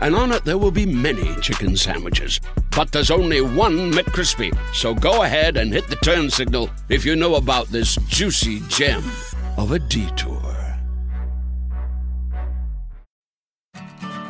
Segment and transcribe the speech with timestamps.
[0.00, 2.40] and on it there will be many chicken sandwiches.
[2.74, 4.56] But there's only one McCrispy.
[4.74, 9.04] So go ahead and hit the turn signal if you know about this juicy gem
[9.56, 10.38] of a detour.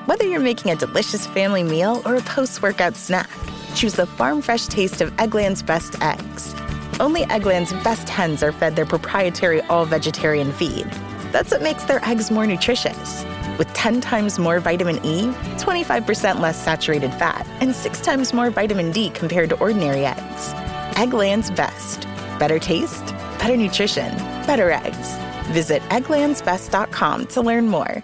[0.07, 3.31] Whether you're making a delicious family meal or a post workout snack,
[3.77, 6.53] choose the farm fresh taste of Eggland's best eggs.
[6.99, 10.85] Only Eggland's best hens are fed their proprietary all vegetarian feed.
[11.31, 13.25] That's what makes their eggs more nutritious.
[13.61, 15.27] With 10 times more vitamin E,
[15.59, 20.55] 25% less saturated fat, and 6 times more vitamin D compared to ordinary eggs.
[20.97, 22.09] Eggland's best.
[22.39, 23.05] Better taste,
[23.39, 24.17] better nutrition,
[24.47, 25.15] better eggs.
[25.49, 28.03] Visit egglandsbest.com to learn more.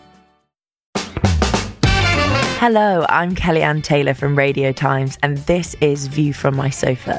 [2.58, 7.18] Hello, I'm Kellyanne Taylor from Radio Times, and this is View from My Sofa,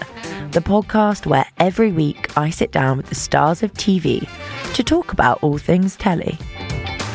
[0.52, 4.30] the podcast where every week I sit down with the stars of TV
[4.76, 6.38] to talk about all things telly.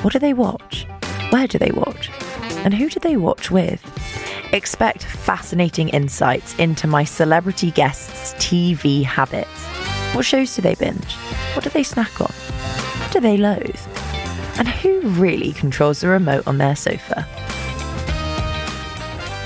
[0.03, 0.84] What do they watch?
[1.33, 2.11] Where do they watch?
[2.62, 3.83] And who do they watch with?
[4.52, 9.48] Expect fascinating insights into my celebrity guests' TV habits.
[10.14, 11.14] What shows do they binge?
[11.55, 12.30] What do they snack on?
[13.00, 13.81] What do they loathe?
[14.59, 17.26] And who really controls the remote on their sofa?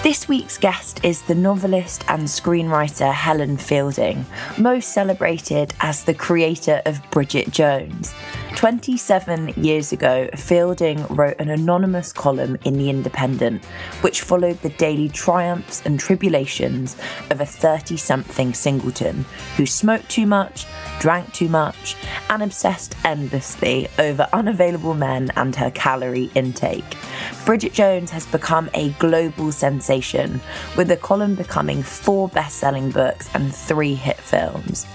[0.02, 4.26] This week's guest is the novelist and screenwriter Helen Fielding,
[4.58, 8.12] most celebrated as the creator of Bridget Jones.
[8.56, 13.62] 27 years ago, Fielding wrote an anonymous column in The Independent,
[14.00, 16.96] which followed the daily triumphs and tribulations
[17.28, 19.26] of a 30 something singleton
[19.58, 20.66] who smoked too much,
[21.00, 21.96] drank too much,
[22.30, 26.96] and obsessed endlessly over unavailable men and her calorie intake.
[27.44, 30.40] Bridget Jones has become a global sensation,
[30.78, 34.86] with the column becoming four best selling books and three hit films.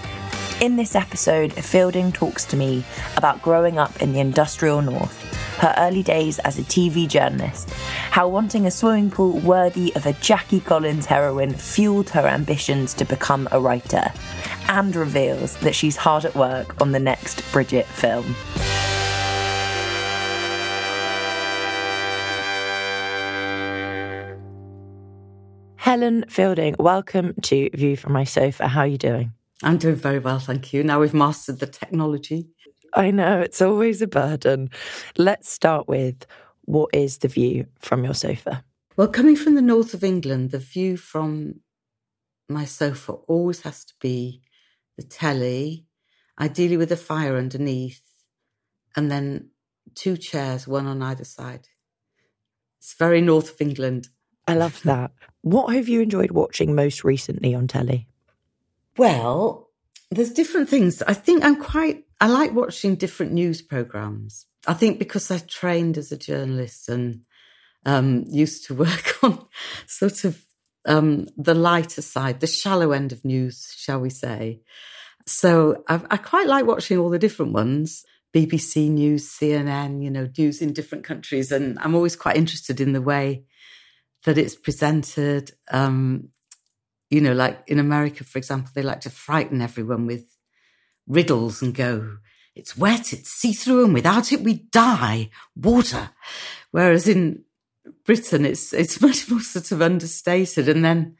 [0.62, 2.84] In this episode, Fielding talks to me
[3.16, 5.20] about growing up in the industrial north,
[5.58, 10.12] her early days as a TV journalist, how wanting a swimming pool worthy of a
[10.20, 14.04] Jackie Collins heroine fueled her ambitions to become a writer,
[14.68, 18.36] and reveals that she's hard at work on the next Bridget film.
[25.74, 28.68] Helen Fielding, welcome to View from My Sofa.
[28.68, 29.32] How are you doing?
[29.62, 30.82] I'm doing very well, thank you.
[30.82, 32.48] Now we've mastered the technology.
[32.94, 34.70] I know, it's always a burden.
[35.16, 36.26] Let's start with
[36.64, 38.64] what is the view from your sofa?
[38.96, 41.60] Well, coming from the north of England, the view from
[42.48, 44.42] my sofa always has to be
[44.96, 45.86] the telly,
[46.38, 48.02] ideally with a fire underneath,
[48.94, 49.50] and then
[49.94, 51.68] two chairs, one on either side.
[52.78, 54.08] It's very north of England.
[54.46, 55.12] I love that.
[55.42, 58.08] what have you enjoyed watching most recently on telly?
[58.96, 59.70] Well,
[60.10, 61.02] there's different things.
[61.02, 64.46] I think I'm quite, I like watching different news programs.
[64.66, 67.22] I think because I trained as a journalist and
[67.84, 69.44] um, used to work on
[69.86, 70.44] sort of
[70.84, 74.60] um, the lighter side, the shallow end of news, shall we say.
[75.26, 78.04] So I, I quite like watching all the different ones.
[78.34, 81.52] BBC News, CNN, you know, news in different countries.
[81.52, 83.44] And I'm always quite interested in the way
[84.24, 85.52] that it's presented.
[85.70, 86.30] Um,
[87.12, 90.24] you know, like in America, for example, they like to frighten everyone with
[91.06, 92.16] riddles and go,
[92.54, 95.28] it's wet, it's see through, and without it we die.
[95.54, 96.08] Water.
[96.70, 97.44] Whereas in
[98.06, 100.70] Britain, it's it's much more sort of understated.
[100.70, 101.16] And then,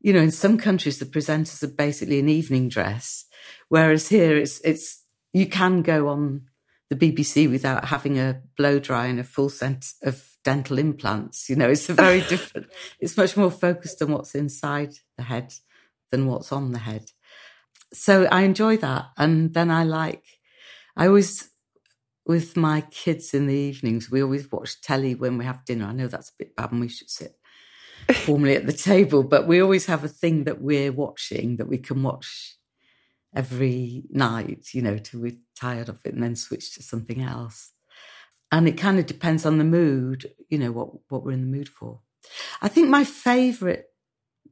[0.00, 3.24] you know, in some countries, the presenters are basically in evening dress,
[3.68, 6.48] whereas here it's it's you can go on
[6.90, 11.48] the BBC without having a blow dry and a full sense of dental implants.
[11.48, 12.68] You know, it's a very different,
[13.00, 15.54] it's much more focused on what's inside the head
[16.10, 17.10] than what's on the head.
[17.92, 19.06] So I enjoy that.
[19.16, 20.24] And then I like,
[20.96, 21.50] I always,
[22.26, 25.86] with my kids in the evenings, we always watch telly when we have dinner.
[25.86, 27.36] I know that's a bit bad and we should sit
[28.12, 31.78] formally at the table, but we always have a thing that we're watching that we
[31.78, 32.56] can watch
[33.34, 37.72] every night, you know, till we're tired of it and then switch to something else.
[38.52, 41.58] And it kind of depends on the mood, you know, what, what we're in the
[41.58, 42.00] mood for.
[42.62, 43.86] I think my favorite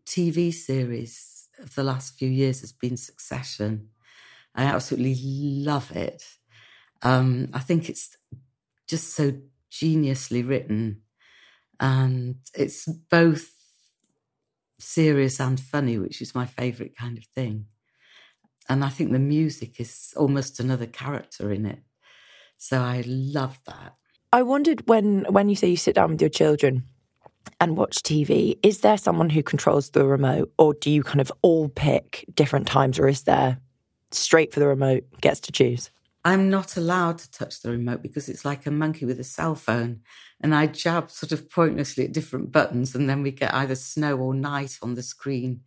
[0.06, 3.91] TV series of the last few years has been Succession.
[4.55, 5.17] I absolutely
[5.64, 6.25] love it.
[7.02, 8.17] Um, I think it's
[8.88, 9.32] just so
[9.73, 11.02] geniusly written,
[11.81, 13.50] and it's both
[14.81, 17.67] serious and funny, which is my favorite kind of thing.
[18.70, 21.81] And I think the music is almost another character in it.
[22.62, 23.95] So I love that.
[24.35, 26.85] I wondered when when you say you sit down with your children
[27.59, 31.33] and watch TV, is there someone who controls the remote or do you kind of
[31.41, 33.59] all pick different times or is there
[34.11, 35.91] straight for the remote, gets to choose?
[36.23, 39.55] I'm not allowed to touch the remote because it's like a monkey with a cell
[39.55, 40.01] phone.
[40.43, 44.19] And I jab sort of pointlessly at different buttons, and then we get either snow
[44.19, 45.62] or night on the screen,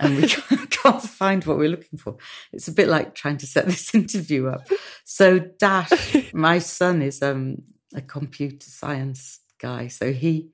[0.00, 0.28] and we
[0.70, 2.16] can't find what we're looking for.
[2.52, 4.66] It's a bit like trying to set this interview up.
[5.04, 7.62] So, Dash, my son, is um,
[7.94, 9.88] a computer science guy.
[9.88, 10.50] So, he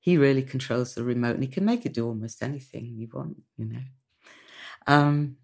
[0.00, 3.36] he really controls the remote and he can make it do almost anything you want,
[3.58, 3.82] you know.
[4.86, 5.36] Um,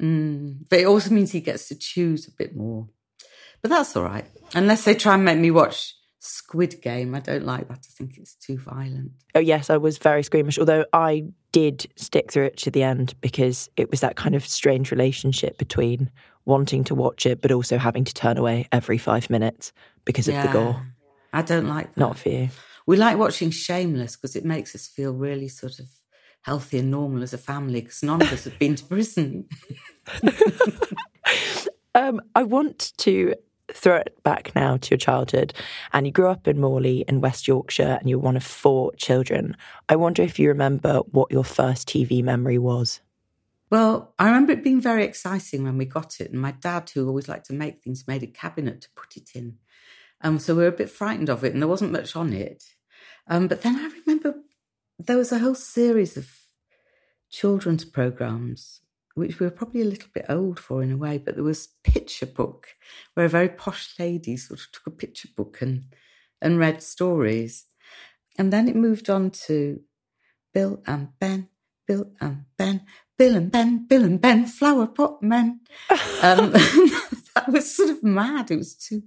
[0.00, 2.88] mm, but it also means he gets to choose a bit more.
[3.60, 4.26] But that's all right.
[4.54, 7.14] Unless they try and make me watch Squid Game.
[7.14, 7.78] I don't like that.
[7.78, 9.12] I think it's too violent.
[9.34, 13.14] Oh, yes, I was very squeamish, although I did stick through it to the end
[13.20, 16.10] because it was that kind of strange relationship between
[16.46, 19.72] wanting to watch it, but also having to turn away every five minutes
[20.06, 20.86] because yeah, of the gore.
[21.34, 22.00] I don't like that.
[22.00, 22.48] Not for you.
[22.86, 25.88] We like watching Shameless because it makes us feel really sort of
[26.40, 29.46] healthy and normal as a family because none of us have been to prison.
[31.94, 33.34] um, I want to
[33.74, 35.52] throw it back now to your childhood
[35.92, 39.56] and you grew up in Morley in West Yorkshire and you're one of four children.
[39.88, 43.00] I wonder if you remember what your first TV memory was.
[43.70, 46.30] Well, I remember it being very exciting when we got it.
[46.30, 49.30] And my dad, who always liked to make things, made a cabinet to put it
[49.34, 49.58] in.
[50.20, 52.64] Um, so we were a bit frightened of it and there wasn't much on it.
[53.26, 54.36] Um, but then I remember
[54.98, 56.30] there was a whole series of
[57.30, 58.80] children's programs,
[59.14, 61.68] which we were probably a little bit old for in a way, but there was
[61.82, 62.68] Picture Book,
[63.14, 65.84] where a very posh lady sort of took a picture book and,
[66.42, 67.66] and read stories.
[68.36, 69.80] And then it moved on to
[70.52, 71.48] Bill and Ben,
[71.86, 72.82] Bill and Ben,
[73.16, 75.60] Bill and Ben, Bill and Ben, flower pot men.
[76.22, 76.52] um,
[77.34, 78.50] that was sort of mad.
[78.50, 79.02] It was two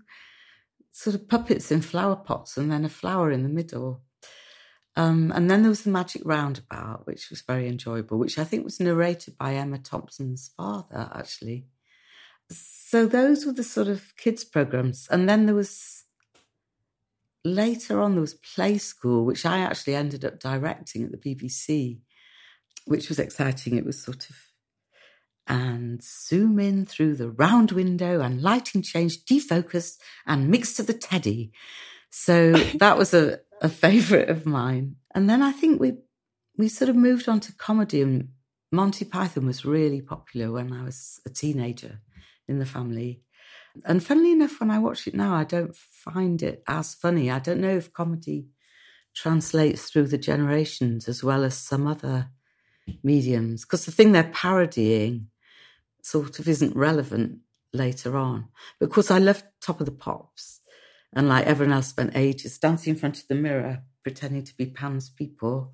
[0.92, 4.02] sort of puppets in flower pots and then a flower in the middle.
[4.98, 8.64] Um, and then there was the Magic Roundabout, which was very enjoyable, which I think
[8.64, 11.68] was narrated by Emma Thompson's father, actually.
[12.50, 15.08] So those were the sort of kids' programs.
[15.12, 16.06] And then there was
[17.46, 22.00] later on, there was Play School, which I actually ended up directing at the BBC,
[22.86, 23.78] which was exciting.
[23.78, 24.36] It was sort of
[25.50, 30.94] and zoom in through the round window and lighting change, defocus and mix to the
[30.94, 31.52] teddy.
[32.10, 34.96] So that was a, a favorite of mine.
[35.14, 35.94] And then I think we
[36.58, 38.30] we sort of moved on to comedy and
[38.72, 42.02] Monty Python was really popular when I was a teenager
[42.48, 43.22] in the family.
[43.86, 47.30] And funnily enough, when I watch it now, I don't find it as funny.
[47.30, 48.48] I don't know if comedy
[49.16, 52.30] translates through the generations as well as some other
[53.04, 53.64] mediums.
[53.64, 55.28] Because the thing they're parodying
[56.02, 57.40] sort of isn't relevant
[57.74, 58.48] later on.
[58.80, 60.62] But of course, I loved Top of the Pops.
[61.16, 64.68] And like everyone else, spent ages dancing in front of the mirror, pretending to be
[64.68, 65.74] Pan's people.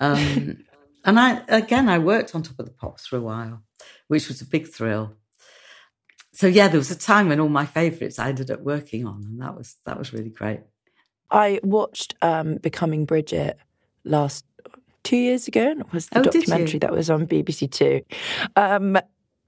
[0.00, 0.64] Um,
[1.04, 3.62] and I, again, I worked on Top of the Pops for a while,
[4.08, 5.14] which was a big thrill.
[6.32, 9.22] So yeah, there was a time when all my favourites I ended up working on,
[9.24, 10.60] and that was that was really great.
[11.30, 13.58] I watched um, Becoming Bridget
[14.04, 14.44] last
[15.02, 15.70] two years ago.
[15.70, 18.02] and It was the oh, documentary that was on BBC Two.
[18.54, 18.98] Um,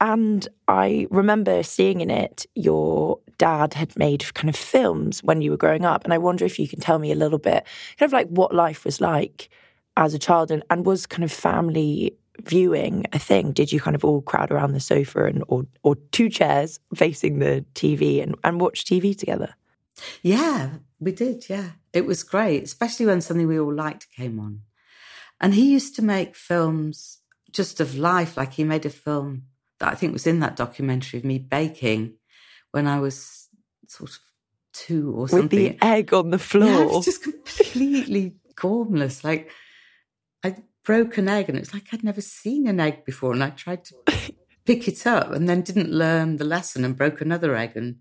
[0.01, 5.51] and I remember seeing in it your dad had made kind of films when you
[5.51, 6.05] were growing up.
[6.05, 7.65] And I wonder if you can tell me a little bit,
[7.99, 9.49] kind of like what life was like
[9.97, 13.53] as a child and, and was kind of family viewing a thing?
[13.53, 17.39] Did you kind of all crowd around the sofa and or or two chairs facing
[17.39, 19.55] the TV and, and watch TV together?
[20.23, 21.71] Yeah, we did, yeah.
[21.93, 24.63] It was great, especially when something we all liked came on.
[25.41, 27.19] And he used to make films
[27.51, 29.45] just of life, like he made a film
[29.81, 32.15] that I think was in that documentary of me baking
[32.73, 33.49] when I was
[33.87, 34.19] sort of
[34.73, 35.63] two or something.
[35.63, 36.69] With the egg on the floor.
[36.69, 39.25] Yeah, it was just completely gormless.
[39.25, 39.51] Like
[40.45, 43.33] I broke an egg and it's like I'd never seen an egg before.
[43.33, 43.95] And I tried to
[44.65, 47.97] pick it up and then didn't learn the lesson and broke another egg and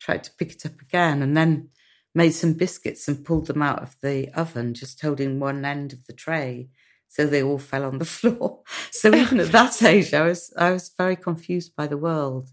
[0.00, 1.22] tried to pick it up again.
[1.22, 1.70] And then
[2.14, 6.04] made some biscuits and pulled them out of the oven, just holding one end of
[6.06, 6.68] the tray.
[7.08, 8.60] So they all fell on the floor.
[8.90, 12.48] So even at that age, I was I was very confused by the world.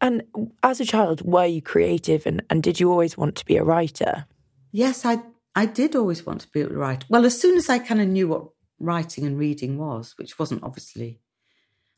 [0.00, 0.22] And
[0.62, 3.64] as a child, were you creative and, and did you always want to be a
[3.64, 4.26] writer?
[4.72, 5.20] Yes, I
[5.54, 7.06] I did always want to be a writer.
[7.10, 10.62] Well, as soon as I kind of knew what writing and reading was, which wasn't
[10.62, 11.20] obviously,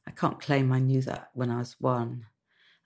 [0.07, 2.27] I can't claim I knew that when I was one.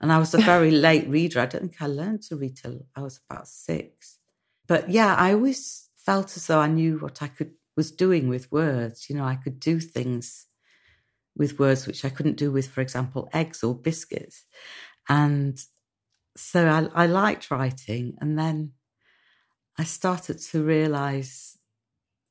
[0.00, 1.40] And I was a very late reader.
[1.40, 4.18] I don't think I learned to read till I was about six.
[4.66, 8.50] But yeah, I always felt as though I knew what I could was doing with
[8.50, 9.08] words.
[9.08, 10.46] You know, I could do things
[11.36, 14.44] with words which I couldn't do with, for example, eggs or biscuits.
[15.08, 15.58] And
[16.36, 18.16] so I, I liked writing.
[18.20, 18.72] And then
[19.78, 21.58] I started to realize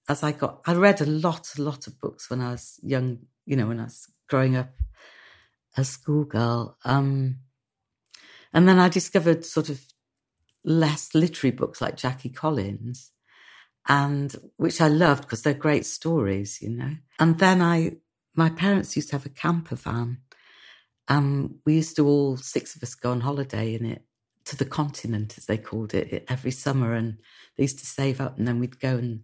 [0.08, 3.20] as I got, I read a lot, a lot of books when I was young,
[3.46, 4.72] you know, when I was growing up
[5.78, 6.78] a schoolgirl.
[6.86, 7.40] Um,
[8.54, 9.82] and then I discovered sort of
[10.64, 13.12] less literary books like Jackie Collins,
[13.88, 16.96] and which I loved because they're great stories, you know.
[17.20, 17.98] And then I,
[18.34, 20.20] my parents used to have a camper van.
[21.08, 24.04] Um, we used to all six of us go on holiday in it
[24.46, 26.94] to the continent, as they called it, every summer.
[26.94, 27.18] And
[27.56, 29.22] they used to save up, and then we'd go and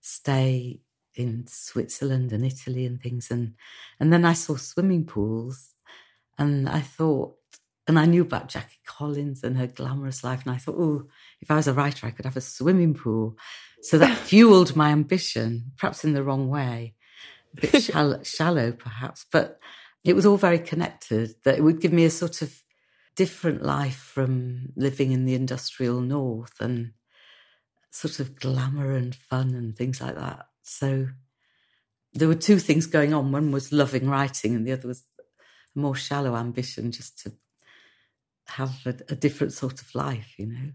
[0.00, 0.80] stay
[1.14, 3.30] in Switzerland and Italy and things.
[3.30, 3.54] And
[3.98, 5.74] and then I saw swimming pools,
[6.38, 7.36] and I thought,
[7.86, 11.08] and I knew about Jackie Collins and her glamorous life, and I thought, oh,
[11.40, 13.36] if I was a writer, I could have a swimming pool.
[13.82, 16.94] So that fueled my ambition, perhaps in the wrong way,
[17.56, 19.58] a bit shallow, shallow perhaps, but
[20.04, 21.34] it was all very connected.
[21.44, 22.62] That it would give me a sort of
[23.16, 26.92] different life from living in the industrial north and
[27.90, 30.46] sort of glamour and fun and things like that.
[30.62, 31.08] So
[32.14, 33.32] there were two things going on.
[33.32, 37.32] One was loving writing, and the other was a more shallow ambition just to
[38.46, 40.72] have a, a different sort of life, you know.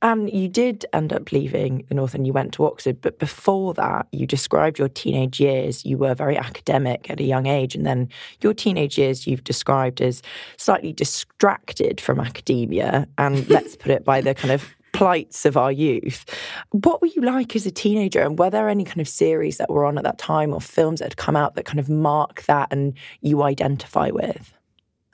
[0.00, 3.00] And you did end up leaving the North and you went to Oxford.
[3.00, 5.84] But before that, you described your teenage years.
[5.84, 7.74] You were very academic at a young age.
[7.74, 8.08] And then
[8.40, 10.22] your teenage years you've described as
[10.56, 13.08] slightly distracted from academia.
[13.18, 16.24] And let's put it by the kind of plights of our youth.
[16.70, 18.20] What were you like as a teenager?
[18.20, 21.00] And were there any kind of series that were on at that time or films
[21.00, 24.52] that had come out that kind of mark that and you identify with?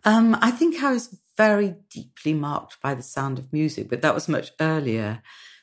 [0.04, 4.14] Um, I think I was very deeply marked by the sound of music, but that
[4.14, 5.22] was much earlier.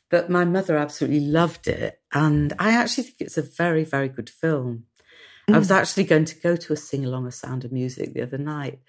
[0.09, 1.99] But my mother absolutely loved it.
[2.13, 4.83] And I actually think it's a very, very good film.
[5.49, 5.55] Mm.
[5.55, 5.75] I was mm.
[5.75, 8.79] actually going to go to a sing along of Sound of Music the other night.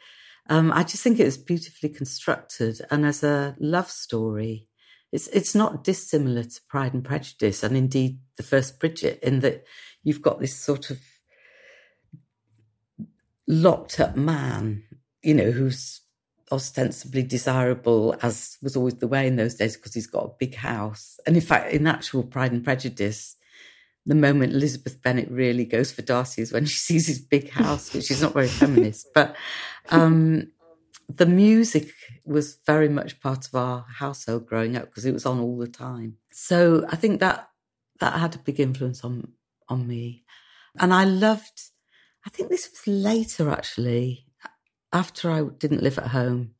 [0.49, 2.81] Um, I just think it was beautifully constructed.
[2.91, 4.67] And as a love story,
[5.13, 9.65] it's, it's not dissimilar to Pride and Prejudice and indeed the first Bridget, in that
[10.03, 10.99] you've got this sort of
[13.47, 14.83] locked up man,
[15.23, 16.02] you know, who's
[16.53, 20.55] ostensibly desirable, as was always the way in those days, because he's got a big
[20.55, 21.19] house.
[21.27, 23.37] And in fact, in actual Pride and Prejudice,
[24.05, 27.93] the moment Elizabeth Bennet really goes for Darcy is when she sees his big house,
[27.93, 29.09] which is not very feminist.
[29.15, 29.35] But
[29.91, 30.53] um,
[31.09, 31.91] the music
[32.25, 35.69] was very much part of our household growing up because it was on all the
[35.69, 36.19] time.
[36.31, 37.49] So I think that
[38.01, 39.33] that had a big influence on
[39.69, 40.25] on me.
[40.79, 41.71] And I loved
[42.27, 44.27] I think this was later actually
[44.93, 46.53] after I didn't live at home.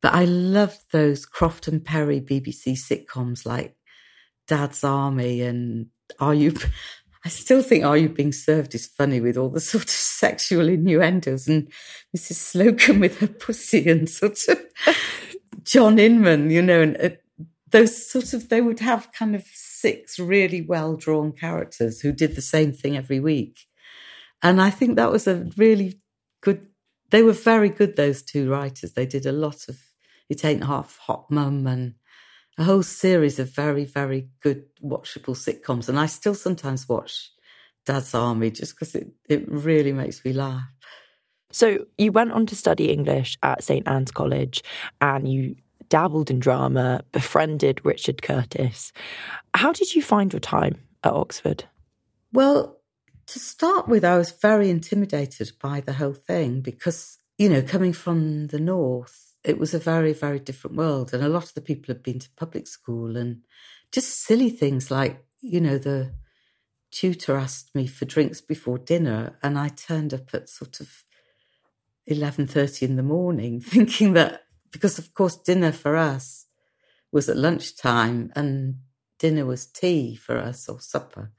[0.00, 3.74] But I loved those Croft and Perry BBC sitcoms like
[4.46, 5.86] Dad's Army and
[6.20, 6.54] Are You.
[7.24, 10.68] I still think Are You Being Served is funny with all the sort of sexual
[10.68, 11.70] innuendos and
[12.16, 12.54] Mrs.
[12.54, 14.60] Slocombe with her pussy and sort of
[15.64, 17.10] John Inman, you know, and uh,
[17.70, 22.36] those sort of, they would have kind of six really well drawn characters who did
[22.36, 23.66] the same thing every week.
[24.42, 26.00] And I think that was a really
[26.40, 26.67] good
[27.10, 28.92] they were very good, those two writers.
[28.92, 29.78] They did a lot of
[30.28, 31.94] It Ain't Half Hot Mum and
[32.58, 35.88] a whole series of very, very good watchable sitcoms.
[35.88, 37.30] And I still sometimes watch
[37.86, 40.68] Dad's Army just because it, it really makes me laugh.
[41.50, 44.62] So you went on to study English at St Anne's College
[45.00, 45.56] and you
[45.88, 48.92] dabbled in drama, befriended Richard Curtis.
[49.54, 51.64] How did you find your time at Oxford?
[52.32, 52.77] Well,
[53.28, 57.92] to start with, I was very intimidated by the whole thing because, you know, coming
[57.92, 61.12] from the North, it was a very, very different world.
[61.12, 63.42] And a lot of the people had been to public school and
[63.92, 66.14] just silly things like, you know, the
[66.90, 71.04] tutor asked me for drinks before dinner and I turned up at sort of
[72.10, 74.42] 11.30 in the morning thinking that,
[74.72, 76.46] because of course dinner for us
[77.12, 78.76] was at lunchtime and
[79.18, 81.32] dinner was tea for us or supper.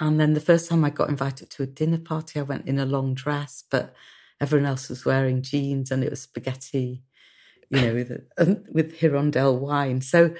[0.00, 2.78] And then the first time I got invited to a dinner party, I went in
[2.78, 3.94] a long dress, but
[4.40, 7.02] everyone else was wearing jeans and it was spaghetti,
[7.70, 8.10] you know, with,
[8.72, 10.00] with Hirondelle wine.
[10.00, 10.34] So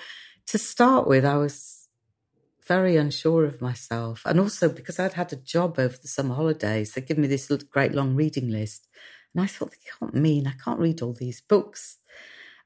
[0.46, 1.88] to start with, I was
[2.66, 4.22] very unsure of myself.
[4.24, 7.50] And also because I'd had a job over the summer holidays, they give me this
[7.70, 8.88] great long reading list.
[9.34, 11.98] And I thought, they can't mean I can't read all these books.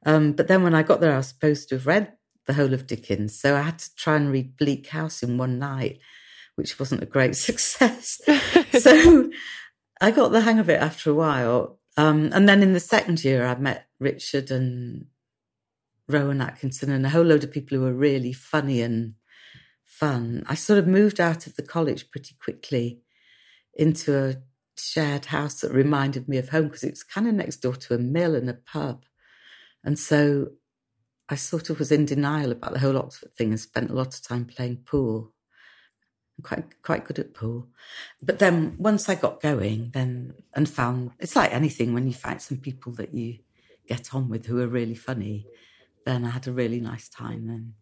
[0.07, 2.13] Um, but then when I got there, I was supposed to have read
[2.47, 3.39] the whole of Dickens.
[3.39, 5.99] So I had to try and read Bleak House in one night,
[6.59, 8.21] which wasn't a great success.
[8.79, 9.31] so
[10.01, 11.79] I got the hang of it after a while.
[11.97, 15.07] Um, and then in the second year, I met Richard and
[16.09, 19.15] Rowan Atkinson and a whole load of people who were really funny and
[19.85, 20.45] fun.
[20.49, 23.01] I sort of moved out of the college pretty quickly
[23.75, 24.37] into a
[24.77, 27.95] shared house that reminded me of home because it was kind of next door to
[27.95, 29.05] a mill and a pub.
[29.85, 30.49] And so
[31.29, 34.15] I sort of was in denial about the whole Oxford thing and spent a lot
[34.15, 35.33] of time playing pool.
[36.39, 37.67] I'm quite quite good at pool.
[38.23, 42.41] But then once I got going, then and found it's like anything when you find
[42.41, 43.39] some people that you
[43.89, 45.47] get on with who are really funny,
[46.05, 47.75] then I had a really nice time then.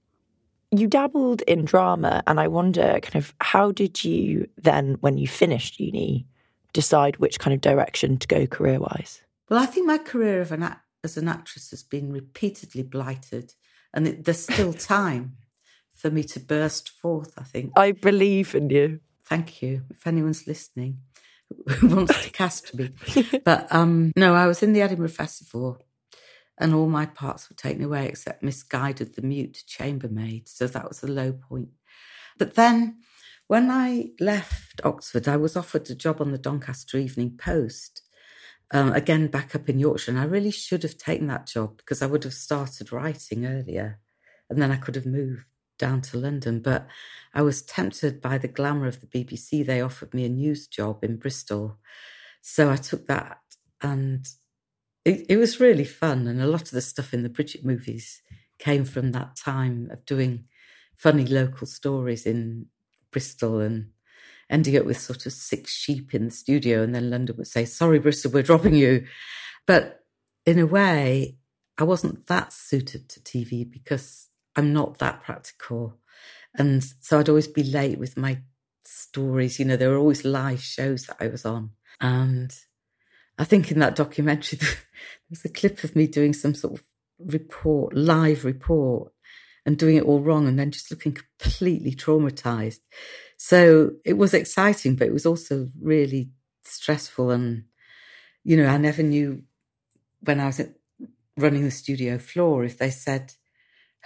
[0.70, 5.28] You dabbled in drama and I wonder kind of how did you then when you
[5.28, 6.26] finished uni
[6.72, 9.22] decide which kind of direction to go career wise?
[9.48, 13.54] Well, I think my career of an act- as an actress has been repeatedly blighted,
[13.94, 15.36] and it, there's still time
[16.06, 17.32] for me to burst forth.
[17.36, 19.00] I think I believe in you.
[19.24, 19.82] Thank you.
[19.90, 20.98] If anyone's listening
[21.66, 22.90] who wants to cast me,
[23.44, 25.78] but um, no, I was in the Edinburgh Festival,
[26.58, 30.48] and all my parts were taken away except misguided the mute chambermaid.
[30.48, 31.68] So that was a low point.
[32.38, 32.98] But then
[33.48, 38.02] when I left Oxford, I was offered a job on the Doncaster Evening Post,
[38.72, 40.12] um, again back up in Yorkshire.
[40.12, 43.98] And I really should have taken that job because I would have started writing earlier
[44.48, 45.46] and then I could have moved
[45.78, 46.60] down to London.
[46.60, 46.86] But
[47.34, 49.64] I was tempted by the glamour of the BBC.
[49.64, 51.78] They offered me a news job in Bristol.
[52.42, 53.38] So I took that
[53.82, 54.26] and
[55.04, 56.26] it, it was really fun.
[56.26, 58.22] And a lot of the stuff in the Bridget movies
[58.58, 60.44] came from that time of doing
[60.96, 62.66] funny local stories in
[63.10, 63.90] Bristol and
[64.48, 66.82] ending up with sort of six sheep in the studio.
[66.82, 69.06] And then London would say, sorry, Bristol, we're dropping you.
[69.66, 70.00] But
[70.44, 71.36] in a way,
[71.78, 75.98] I wasn't that suited to TV because I'm not that practical.
[76.54, 78.38] And so I'd always be late with my
[78.84, 79.58] stories.
[79.58, 81.70] You know, there were always live shows that I was on.
[82.00, 82.54] And
[83.38, 84.70] I think in that documentary, there
[85.30, 86.84] was a clip of me doing some sort of
[87.18, 89.12] report, live report
[89.64, 92.80] and doing it all wrong and then just looking completely traumatized.
[93.36, 96.30] So it was exciting, but it was also really
[96.64, 97.30] stressful.
[97.30, 97.64] And,
[98.44, 99.42] you know, I never knew
[100.20, 100.60] when I was
[101.36, 103.34] running the studio floor if they said,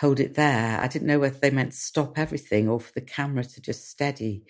[0.00, 0.80] hold it there.
[0.80, 4.44] I didn't know whether they meant stop everything or for the camera to just steady.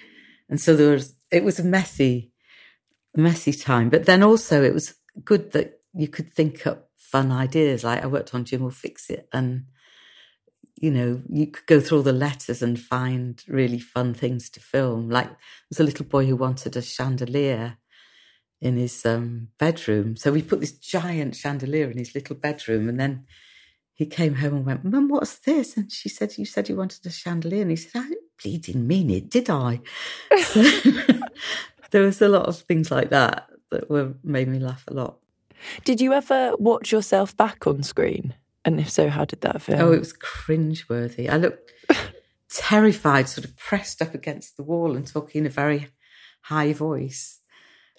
[0.48, 2.32] And so there was, it was a messy,
[3.16, 3.90] messy time.
[3.90, 7.82] But then also it was good that you could think up fun ideas.
[7.82, 9.64] Like I worked on Jim'll Fix It and
[10.76, 14.60] you know, you could go through all the letters and find really fun things to
[14.60, 15.10] film.
[15.10, 15.28] Like
[15.68, 17.76] there's a little boy who wanted a chandelier
[18.62, 20.16] in his um, bedroom.
[20.16, 23.26] So we put this giant chandelier in his little bedroom and then
[24.00, 25.76] he came home and went, Mum, what's this?
[25.76, 27.60] And she said, You said you wanted a chandelier.
[27.60, 29.82] And he said, I didn't bleeding mean it, did I?
[30.38, 30.62] So
[31.90, 35.18] there was a lot of things like that that were made me laugh a lot.
[35.84, 38.32] Did you ever watch yourself back on screen?
[38.64, 39.78] And if so, how did that feel?
[39.78, 41.28] Oh, it was cringeworthy.
[41.28, 41.70] I looked
[42.50, 45.88] terrified, sort of pressed up against the wall and talking in a very
[46.40, 47.40] high voice.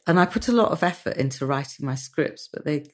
[0.08, 2.88] And I put a lot of effort into writing my scripts, but they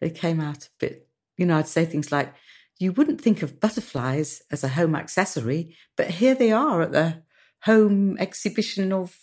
[0.00, 1.05] they came out a bit,
[1.36, 2.34] you know, I'd say things like,
[2.78, 7.22] you wouldn't think of butterflies as a home accessory, but here they are at the
[7.62, 9.16] home exhibition of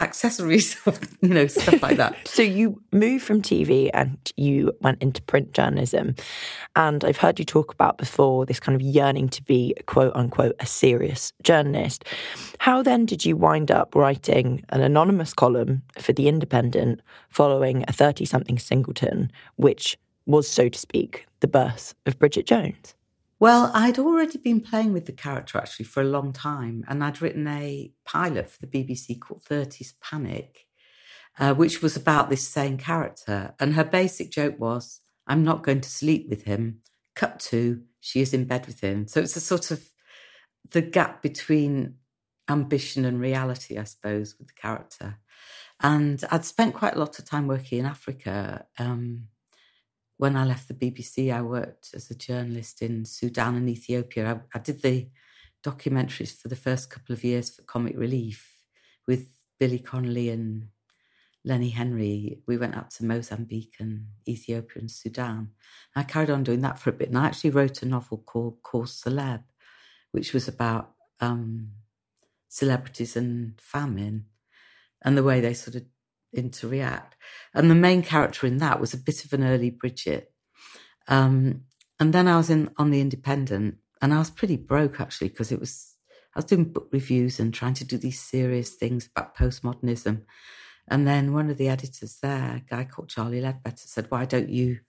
[0.00, 0.76] accessories,
[1.20, 2.16] you know, stuff like that.
[2.24, 6.14] so you moved from TV and you went into print journalism.
[6.76, 10.56] And I've heard you talk about before this kind of yearning to be, quote unquote,
[10.60, 12.04] a serious journalist.
[12.58, 17.92] How then did you wind up writing an anonymous column for The Independent following a
[17.92, 22.94] 30 something singleton, which was, so to speak, the birth of Bridget Jones?
[23.38, 27.20] Well, I'd already been playing with the character actually for a long time, and I'd
[27.20, 30.66] written a pilot for the BBC called 30s Panic,
[31.38, 33.54] uh, which was about this same character.
[33.60, 36.80] And her basic joke was, I'm not going to sleep with him.
[37.14, 39.06] Cut to, she is in bed with him.
[39.06, 39.84] So it's a sort of
[40.70, 41.96] the gap between
[42.48, 45.18] ambition and reality, I suppose, with the character.
[45.78, 48.64] And I'd spent quite a lot of time working in Africa.
[48.78, 49.28] Um,
[50.16, 54.42] when I left the BBC, I worked as a journalist in Sudan and Ethiopia.
[54.54, 55.08] I, I, did the
[55.64, 58.60] documentaries for the first couple of years for Comic Relief
[59.08, 60.68] with Billy Connolly and
[61.44, 62.38] Lenny Henry.
[62.46, 65.50] We went up to Mozambique and Ethiopia and Sudan.
[65.96, 68.62] I carried on doing that for a bit, and I actually wrote a novel called
[68.62, 69.42] Cause Celeb,
[70.12, 71.70] which was about um,
[72.48, 74.26] celebrities and famine
[75.02, 75.82] and the way they sort of
[76.34, 77.16] interact.
[77.54, 80.32] And the main character in that was a bit of an early Bridget.
[81.08, 81.62] Um,
[82.00, 85.52] and then I was in on the Independent, and I was pretty broke actually because
[85.52, 85.94] it was
[86.34, 90.22] I was doing book reviews and trying to do these serious things about postmodernism.
[90.88, 94.50] And then one of the editors there, a guy called Charlie Leadbeater, said, "Why don't
[94.50, 94.80] you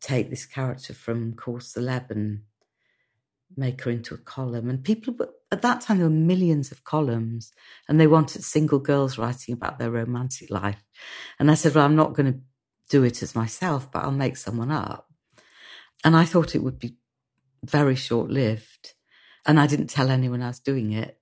[0.00, 2.42] take this character from Cause Celeb and
[3.56, 5.14] make her into a column?" And people,
[5.52, 7.52] at that time, there were millions of columns,
[7.88, 10.82] and they wanted single girls writing about their romantic life.
[11.38, 12.40] And I said, "Well, I'm not going to
[12.88, 15.08] do it as myself, but I'll make someone up."
[16.04, 16.96] And I thought it would be
[17.64, 18.94] very short lived.
[19.46, 21.18] And I didn't tell anyone I was doing it.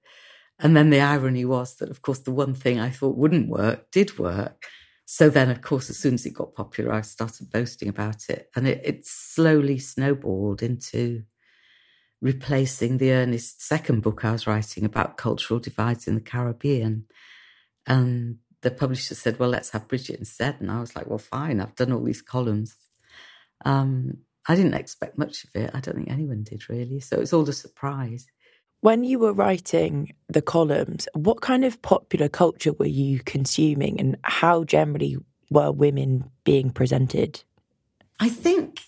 [0.58, 3.90] And then the irony was that, of course, the one thing I thought wouldn't work
[3.90, 4.66] did work.
[5.04, 8.48] So then, of course, as soon as it got popular, I started boasting about it.
[8.56, 11.24] And it, it slowly snowballed into
[12.24, 17.04] replacing the earnest second book I was writing about cultural divides in the Caribbean.
[17.86, 20.56] And the publisher said, Well, let's have Bridget instead.
[20.58, 22.76] And I was like, Well, fine, I've done all these columns.
[23.66, 25.70] Um, I didn't expect much of it.
[25.74, 26.98] I don't think anyone did really.
[27.00, 28.26] So it's all a surprise.
[28.80, 34.16] When you were writing the columns, what kind of popular culture were you consuming and
[34.22, 35.18] how generally
[35.50, 37.44] were women being presented?
[38.18, 38.80] I think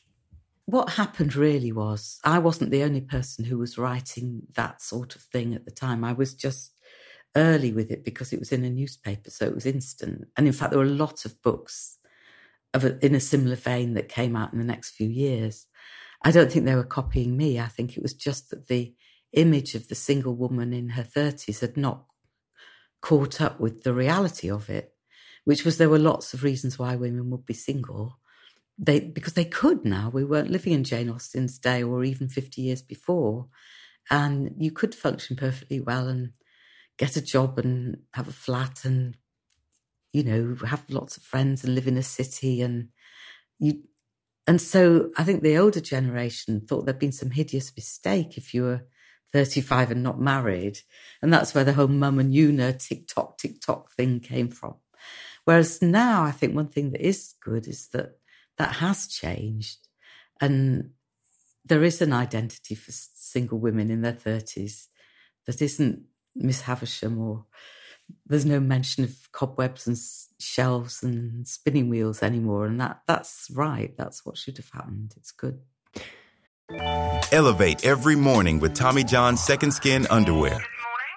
[0.66, 5.22] what happened really was I wasn't the only person who was writing that sort of
[5.22, 6.04] thing at the time.
[6.04, 6.72] I was just
[7.36, 10.26] early with it because it was in a newspaper, so it was instant.
[10.36, 11.98] And in fact, there were a lot of books
[12.74, 15.66] of a, in a similar vein that came out in the next few years.
[16.22, 17.60] I don't think they were copying me.
[17.60, 18.94] I think it was just that the
[19.32, 22.06] image of the single woman in her 30s had not
[23.02, 24.94] caught up with the reality of it,
[25.44, 28.18] which was there were lots of reasons why women would be single.
[28.78, 30.10] They because they could now.
[30.12, 33.48] We weren't living in Jane Austen's day or even 50 years before.
[34.10, 36.32] And you could function perfectly well and
[36.96, 39.16] get a job and have a flat and
[40.12, 42.88] you know, have lots of friends and live in a city and
[43.58, 43.82] you
[44.46, 48.62] and so I think the older generation thought there'd been some hideous mistake if you
[48.62, 48.86] were
[49.32, 50.78] 35 and not married.
[51.20, 53.40] And that's where the whole mum and Una tick tock
[53.96, 54.76] thing came from.
[55.44, 58.12] Whereas now I think one thing that is good is that
[58.58, 59.78] that has changed.
[60.40, 60.90] And
[61.64, 64.86] there is an identity for single women in their 30s
[65.46, 67.46] that isn't Miss Havisham or
[68.26, 69.98] there's no mention of cobwebs and
[70.38, 72.66] shelves and spinning wheels anymore.
[72.66, 73.96] And that that's right.
[73.96, 75.14] That's what should have happened.
[75.16, 75.60] It's good.
[77.32, 80.60] Elevate every morning with Tommy John's Second Skin underwear.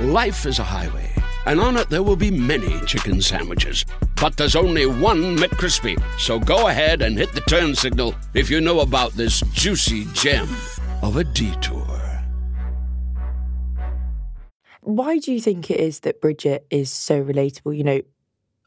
[0.00, 1.08] Life is a highway,
[1.46, 3.84] and on it there will be many chicken sandwiches.
[4.20, 6.02] But there's only one McCrispy.
[6.18, 10.48] So go ahead and hit the turn signal if you know about this juicy gem
[11.00, 11.86] of a detour.
[14.80, 17.76] Why do you think it is that Bridget is so relatable?
[17.76, 18.00] You know,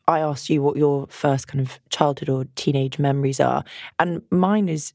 [0.07, 3.65] I asked you what your first kind of childhood or teenage memories are,
[3.99, 4.93] and mine is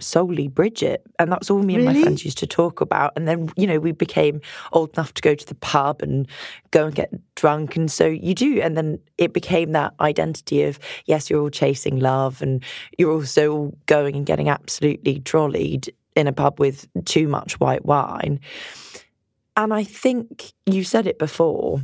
[0.00, 1.02] solely Bridget.
[1.18, 3.12] And that's all me and my friends used to talk about.
[3.16, 4.40] And then, you know, we became
[4.72, 6.26] old enough to go to the pub and
[6.70, 7.76] go and get drunk.
[7.76, 8.60] And so you do.
[8.60, 12.62] And then it became that identity of, yes, you're all chasing love and
[12.98, 18.40] you're also going and getting absolutely trolleyed in a pub with too much white wine.
[19.56, 21.80] And I think you said it before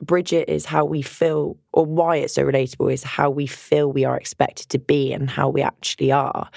[0.00, 4.04] Bridget is how we feel, or why it's so relatable is how we feel we
[4.04, 6.50] are expected to be and how we actually are.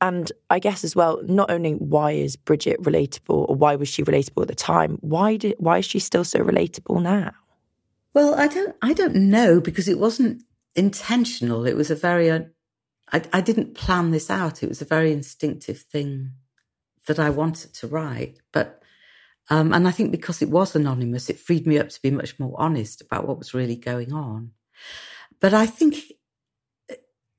[0.00, 4.02] And I guess as well, not only why is Bridget relatable, or why was she
[4.02, 7.32] relatable at the time, why did why is she still so relatable now?
[8.14, 10.42] Well, I don't I don't know because it wasn't
[10.74, 11.66] intentional.
[11.66, 12.40] It was a very uh,
[13.12, 14.62] I, I didn't plan this out.
[14.62, 16.32] It was a very instinctive thing
[17.06, 18.81] that I wanted to write, but
[19.52, 22.38] Um, and I think because it was anonymous, it freed me up to be much
[22.38, 24.52] more honest about what was really going on.
[25.42, 25.96] But I think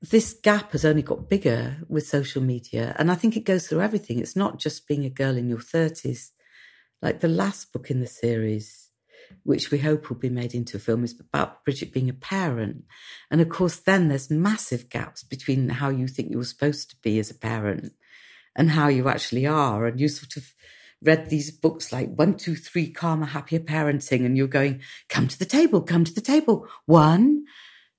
[0.00, 2.94] this gap has only got bigger with social media.
[3.00, 4.20] And I think it goes through everything.
[4.20, 6.30] It's not just being a girl in your 30s.
[7.02, 8.90] Like the last book in the series,
[9.42, 12.84] which we hope will be made into a film, is about Bridget being a parent.
[13.28, 16.96] And of course, then there's massive gaps between how you think you were supposed to
[17.02, 17.92] be as a parent
[18.54, 19.86] and how you actually are.
[19.86, 20.54] And you sort of
[21.04, 25.38] read these books like one, two, three, calmer, happier parenting, and you're going, come to
[25.38, 26.66] the table, come to the table.
[26.86, 27.44] One,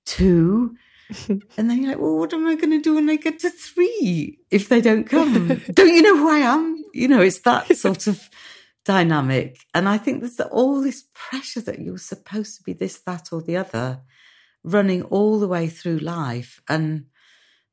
[0.05, 0.75] two,
[1.29, 3.49] and then you're like, well, what am I going to do when I get to
[3.49, 5.61] three if they don't come?
[5.73, 6.83] don't you know who I am?
[6.93, 8.29] You know, it's that sort of
[8.83, 9.59] dynamic.
[9.73, 13.41] And I think there's all this pressure that you're supposed to be this, that, or
[13.41, 14.01] the other
[14.63, 16.61] running all the way through life.
[16.67, 17.05] And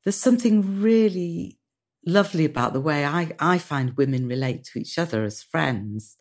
[0.03, 1.57] there's something really
[2.05, 6.17] lovely about the way I, I find women relate to each other as friends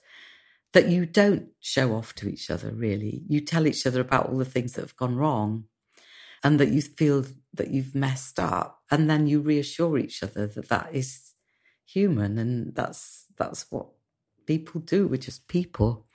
[0.72, 3.22] that you don't show off to each other, really.
[3.28, 5.64] You tell each other about all the things that have gone wrong
[6.42, 10.68] and that you feel that you've messed up and then you reassure each other that
[10.68, 11.34] that is
[11.84, 13.86] human and that's that's what
[14.46, 16.06] people do we're just people.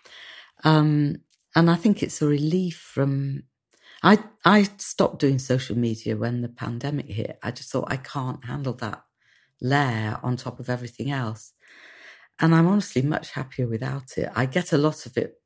[0.63, 1.17] Um,
[1.55, 3.43] and i think it's a relief from
[4.03, 7.37] i i stopped doing social media when the pandemic hit.
[7.43, 9.03] I just thought i can't handle that
[9.61, 11.53] layer on top of everything else.
[12.39, 14.29] And i'm honestly much happier without it.
[14.35, 15.41] I get a lot of it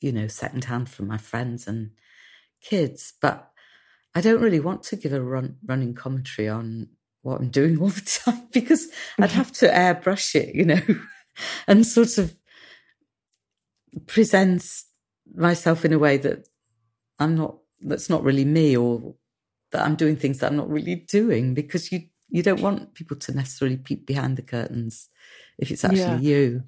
[0.00, 1.90] you know secondhand from my friends and
[2.60, 3.54] kids but
[4.14, 6.88] I don't really want to give a run, running commentary on
[7.22, 9.36] what I'm doing all the time because I'd mm-hmm.
[9.36, 10.80] have to airbrush it, you know,
[11.66, 12.34] and sort of
[14.06, 14.64] present
[15.34, 16.46] myself in a way that
[17.18, 19.14] I'm not, that's not really me or
[19.72, 22.02] that I'm doing things that I'm not really doing because you,
[22.34, 25.08] you don't want people to necessarily peek behind the curtains
[25.56, 26.18] if it's actually yeah.
[26.18, 26.64] you.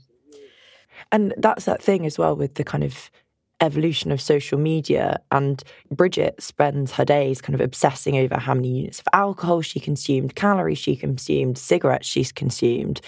[1.10, 3.10] And that's that thing as well with the kind of
[3.60, 5.20] evolution of social media.
[5.32, 9.80] And Bridget spends her days kind of obsessing over how many units of alcohol she
[9.80, 13.00] consumed, calories she consumed, cigarettes she's consumed.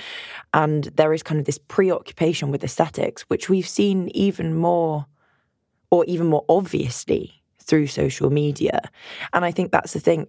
[0.52, 5.06] And there is kind of this preoccupation with aesthetics, which we've seen even more
[5.92, 8.80] or even more obviously through social media.
[9.32, 10.26] And I think that's the thing.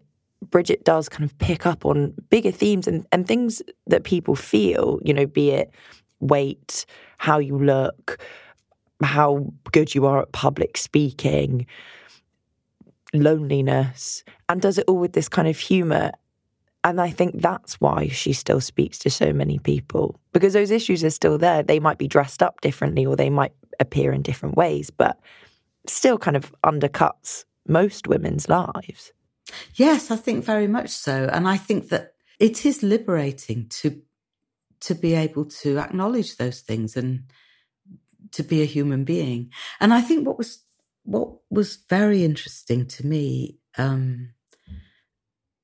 [0.49, 4.99] Bridget does kind of pick up on bigger themes and, and things that people feel,
[5.03, 5.71] you know, be it
[6.19, 6.85] weight,
[7.17, 8.19] how you look,
[9.01, 11.65] how good you are at public speaking,
[13.13, 16.11] loneliness, and does it all with this kind of humor.
[16.83, 21.03] And I think that's why she still speaks to so many people because those issues
[21.03, 21.61] are still there.
[21.61, 25.19] They might be dressed up differently or they might appear in different ways, but
[25.87, 29.11] still kind of undercuts most women's lives.
[29.75, 31.29] Yes, I think very much so.
[31.31, 34.01] And I think that it is liberating to
[34.81, 37.23] to be able to acknowledge those things and
[38.31, 39.51] to be a human being.
[39.79, 40.63] And I think what was
[41.03, 44.33] what was very interesting to me um,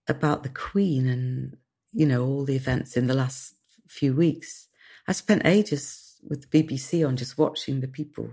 [0.08, 1.58] about the Queen and
[1.92, 3.56] you know all the events in the last
[3.88, 4.68] few weeks,
[5.08, 8.32] I spent ages with the BBC on just watching the people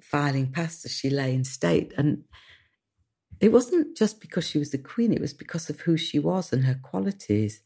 [0.00, 2.24] filing past as she lay in state, and
[3.40, 6.52] it wasn't just because she was the Queen; it was because of who she was
[6.52, 7.62] and her qualities.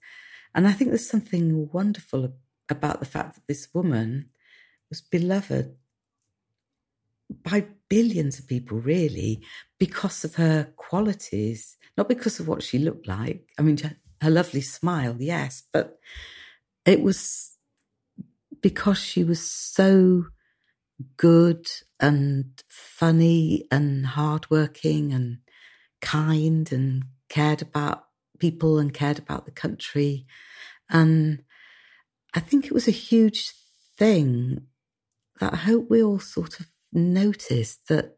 [0.55, 2.33] And I think there's something wonderful
[2.69, 4.31] about the fact that this woman
[4.89, 5.77] was beloved
[7.45, 9.41] by billions of people, really,
[9.79, 13.47] because of her qualities, not because of what she looked like.
[13.59, 13.79] I mean,
[14.21, 15.99] her lovely smile, yes, but
[16.85, 17.57] it was
[18.61, 20.27] because she was so
[21.17, 21.67] good
[21.99, 25.39] and funny and hardworking and
[26.01, 28.05] kind and cared about
[28.39, 30.27] people and cared about the country.
[30.89, 31.43] And
[32.35, 33.53] I think it was a huge
[33.97, 34.63] thing
[35.41, 38.17] that I hope we all sort of noticed that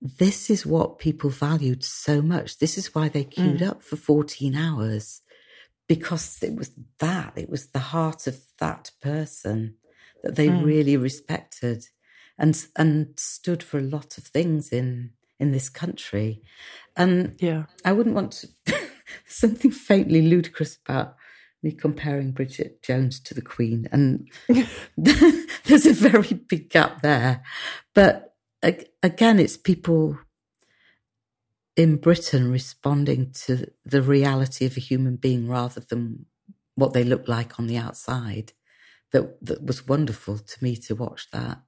[0.00, 2.58] this is what people valued so much.
[2.58, 3.68] This is why they queued mm.
[3.68, 5.22] up for 14 hours
[5.88, 9.76] because it was that, it was the heart of that person
[10.22, 10.64] that they mm.
[10.64, 11.86] really respected
[12.38, 15.10] and and stood for a lot of things in
[15.42, 16.40] in this country.
[16.96, 18.74] And yeah, I wouldn't want to
[19.26, 21.16] something faintly ludicrous about
[21.62, 24.30] me comparing Bridget Jones to the Queen, and
[24.96, 27.42] there's a very big gap there.
[27.92, 28.34] But
[29.02, 30.18] again, it's people
[31.76, 36.26] in Britain responding to the reality of a human being rather than
[36.76, 38.52] what they look like on the outside.
[39.10, 41.62] That that was wonderful to me to watch that.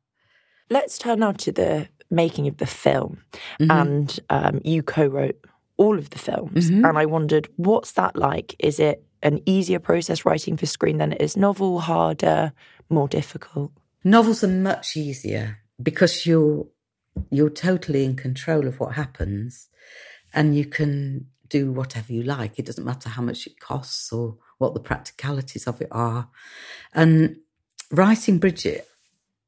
[0.70, 3.18] Let's turn now to the making of the film,
[3.60, 3.70] mm-hmm.
[3.70, 5.38] and um, you co-wrote
[5.76, 6.84] all of the films, mm-hmm.
[6.84, 8.54] and I wondered what's that like?
[8.58, 12.52] Is it an easier process writing for screen than it is novel, harder,
[12.88, 13.72] more difficult?
[14.04, 16.66] Novels are much easier because you're
[17.30, 19.68] you're totally in control of what happens
[20.32, 22.58] and you can do whatever you like.
[22.58, 26.28] It doesn't matter how much it costs or what the practicalities of it are.
[26.92, 27.36] And
[27.90, 28.88] writing Bridget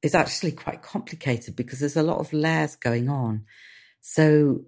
[0.07, 3.45] is actually quite complicated because there's a lot of layers going on.
[4.01, 4.61] So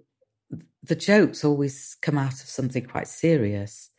[0.83, 3.89] the jokes always come out of something quite serious.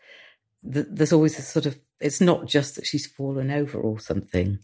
[0.62, 4.58] There's always a sort of, it's not just that she's fallen over or something.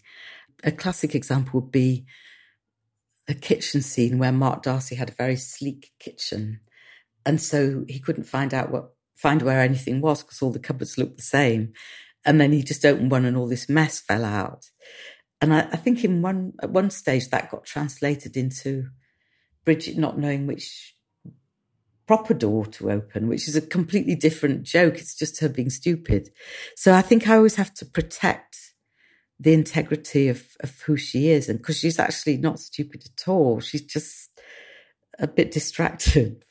[0.65, 2.05] A classic example would be
[3.27, 6.61] a kitchen scene where Mark Darcy had a very sleek kitchen.
[7.25, 10.99] And so he couldn't find out what, find where anything was because all the cupboards
[10.99, 11.73] looked the same.
[12.25, 14.67] And then he just opened one and all this mess fell out.
[15.41, 18.89] And I, I think in one, at one stage that got translated into
[19.65, 20.95] Bridget not knowing which
[22.07, 24.95] proper door to open, which is a completely different joke.
[24.95, 26.31] It's just her being stupid.
[26.77, 28.57] So I think I always have to protect
[29.39, 31.49] the integrity of, of who she is.
[31.49, 34.31] And because she's actually not stupid at all, she's just
[35.19, 36.45] a bit distracted.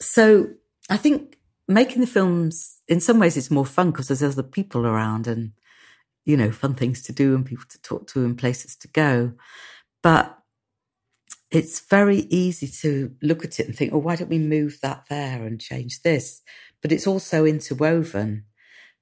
[0.00, 0.50] So
[0.88, 4.86] I think making the films, in some ways, it's more fun because there's other people
[4.86, 5.52] around and,
[6.24, 9.32] you know, fun things to do and people to talk to and places to go.
[10.02, 10.36] But
[11.50, 15.06] it's very easy to look at it and think, oh, why don't we move that
[15.08, 16.42] there and change this?
[16.80, 18.44] But it's also interwoven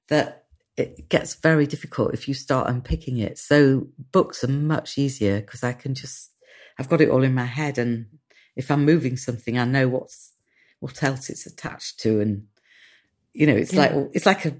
[0.07, 3.37] that it gets very difficult if you start unpicking it.
[3.37, 6.31] So books are much easier because I can just,
[6.79, 7.77] I've got it all in my head.
[7.77, 8.07] And
[8.55, 10.33] if I'm moving something, I know what's,
[10.79, 12.19] what else it's attached to.
[12.19, 12.47] And,
[13.33, 13.81] you know, it's yeah.
[13.81, 14.55] like, it's like a,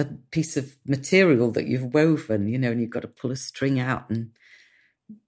[0.00, 3.36] a piece of material that you've woven, you know, and you've got to pull a
[3.36, 4.30] string out and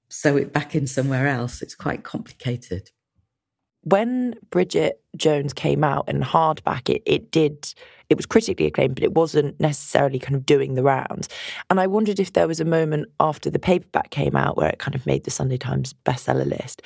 [0.09, 1.63] sew it back in somewhere else.
[1.63, 2.91] It's quite complicated
[3.85, 7.75] when Bridget Jones came out in hardback, it, it did,
[8.09, 11.29] it was critically acclaimed, but it wasn't necessarily kind of doing the rounds.
[11.69, 14.79] And I wondered if there was a moment after the paperback came out where it
[14.79, 16.83] kind of made the Sunday Times bestseller list,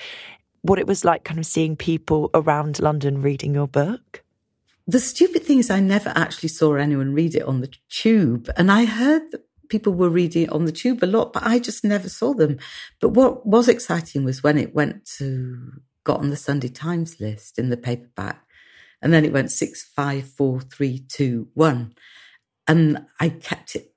[0.62, 4.22] what it was like kind of seeing people around London reading your book.
[4.87, 8.49] The stupid thing is, I never actually saw anyone read it on the tube.
[8.57, 11.59] And I heard that people were reading it on the tube a lot, but I
[11.59, 12.59] just never saw them.
[13.01, 17.59] But what was exciting was when it went to got on the Sunday Times list
[17.59, 18.42] in the paperback.
[19.03, 21.94] And then it went six, five, four, three, two, one.
[22.68, 23.92] And I kept it,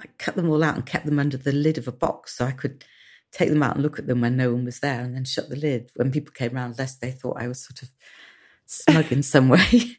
[0.00, 2.46] I cut them all out and kept them under the lid of a box so
[2.46, 2.84] I could
[3.30, 5.50] take them out and look at them when no one was there and then shut
[5.50, 7.90] the lid when people came around lest they thought I was sort of
[8.68, 9.96] smug in some way.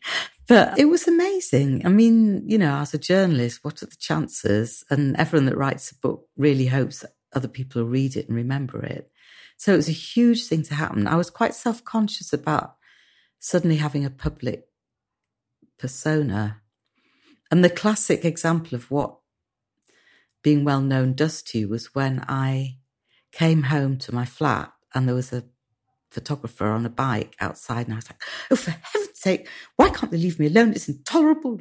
[0.47, 1.85] but it was amazing.
[1.85, 4.85] I mean, you know, as a journalist, what are the chances?
[4.89, 7.03] And everyone that writes a book really hopes
[7.33, 9.11] other people will read it and remember it.
[9.57, 11.05] So it was a huge thing to happen.
[11.05, 12.75] I was quite self conscious about
[13.39, 14.65] suddenly having a public
[15.77, 16.61] persona.
[17.51, 19.17] And the classic example of what
[20.43, 22.77] being well known does to you was when I
[23.31, 25.43] came home to my flat and there was a
[26.11, 30.11] photographer on a bike outside and I was like, oh, for heaven's sake, why can't
[30.11, 30.71] they leave me alone?
[30.71, 31.59] It's intolerable.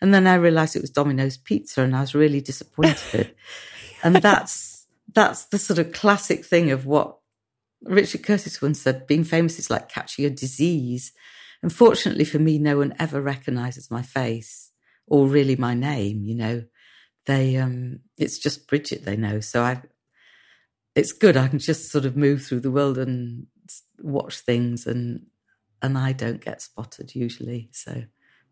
[0.00, 3.34] And then I realized it was Domino's Pizza and I was really disappointed.
[4.02, 7.18] and that's that's the sort of classic thing of what
[7.82, 11.12] Richard Curtis once said being famous is like catching a disease.
[11.62, 14.70] Unfortunately for me, no one ever recognizes my face
[15.06, 16.64] or really my name, you know.
[17.26, 19.40] They um it's just Bridget they know.
[19.40, 19.82] So I
[20.94, 21.36] it's good.
[21.36, 23.46] I can just sort of move through the world and
[24.02, 25.26] watch things and
[25.80, 27.68] and I don't get spotted usually.
[27.72, 28.04] So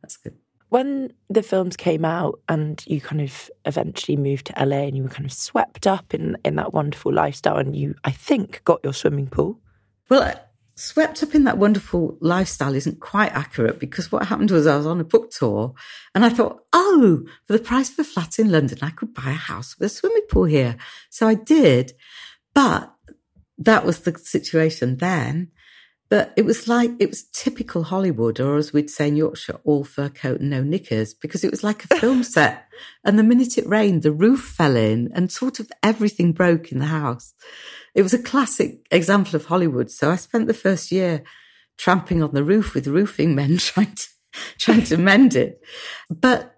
[0.02, 0.36] that's good
[0.70, 5.02] when the films came out and you kind of eventually moved to LA and you
[5.02, 8.80] were kind of swept up in in that wonderful lifestyle and you I think got
[8.82, 9.60] your swimming pool.
[10.08, 10.34] Well, uh,
[10.76, 14.86] swept up in that wonderful lifestyle isn't quite accurate because what happened was I was
[14.86, 15.74] on a book tour
[16.14, 19.30] and I thought, oh, for the price of a flat in London, I could buy
[19.30, 20.76] a house with a swimming pool here.
[21.10, 21.92] So I did.
[22.54, 22.92] But
[23.60, 25.50] that was the situation then.
[26.08, 29.84] But it was like, it was typical Hollywood, or as we'd say in Yorkshire, all
[29.84, 32.66] fur coat and no knickers, because it was like a film set.
[33.04, 36.80] And the minute it rained, the roof fell in and sort of everything broke in
[36.80, 37.32] the house.
[37.94, 39.88] It was a classic example of Hollywood.
[39.88, 41.22] So I spent the first year
[41.78, 44.08] tramping on the roof with roofing men trying to,
[44.58, 45.60] trying to mend it.
[46.08, 46.56] But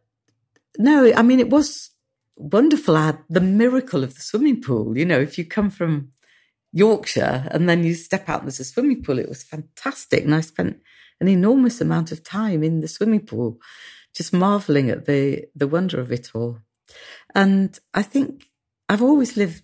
[0.79, 1.91] no, I mean, it was
[2.37, 2.97] wonderful.
[2.97, 4.97] I had the miracle of the swimming pool.
[4.97, 6.13] You know, if you come from
[6.73, 9.19] Yorkshire, and then you step out and there's a swimming pool.
[9.19, 10.25] It was fantastic.
[10.25, 10.81] And I spent
[11.21, 13.59] an enormous amount of time in the swimming pool,
[14.15, 16.59] just marveling at the, the wonder of it all.
[17.35, 18.45] And I think
[18.89, 19.63] I've always lived,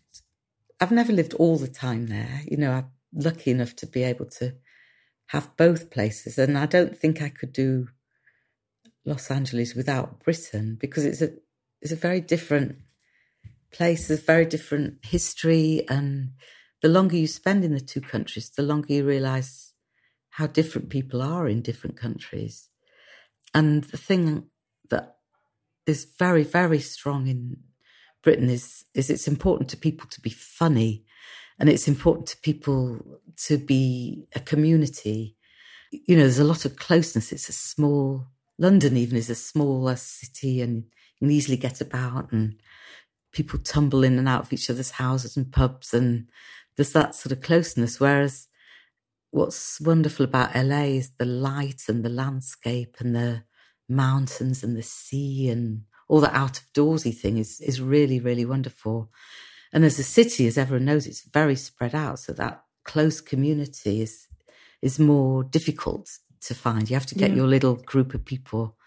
[0.81, 2.43] I've never lived all the time there.
[2.47, 4.55] You know, I'm lucky enough to be able to
[5.29, 6.39] have both places.
[6.39, 7.89] And I don't think I could do
[9.05, 11.33] Los Angeles without Britain because it's a
[11.81, 12.77] it's a very different
[13.73, 16.33] place, a very different history, and
[16.83, 19.73] the longer you spend in the two countries, the longer you realize
[20.31, 22.69] how different people are in different countries.
[23.55, 24.45] And the thing
[24.91, 25.17] that
[25.87, 27.57] is very, very strong in
[28.23, 31.05] Britain is is it's important to people to be funny,
[31.59, 35.37] and it's important to people to be a community.
[35.91, 37.33] You know, there's a lot of closeness.
[37.33, 38.27] It's a small
[38.59, 40.85] London, even is a smaller city, and
[41.19, 42.61] you can easily get about, and
[43.33, 46.29] people tumble in and out of each other's houses and pubs, and
[46.79, 47.99] there's that sort of closeness.
[47.99, 48.47] Whereas
[49.33, 53.43] what's wonderful about LA is the light and the landscape and the
[53.89, 58.45] mountains and the sea and all that out of doorsy thing is is really really
[58.45, 59.11] wonderful.
[59.73, 64.01] And as a city, as everyone knows, it's very spread out, so that close community
[64.01, 64.29] is
[64.81, 66.09] is more difficult
[66.43, 66.89] to find.
[66.89, 67.39] You have to get yeah.
[67.39, 68.78] your little group of people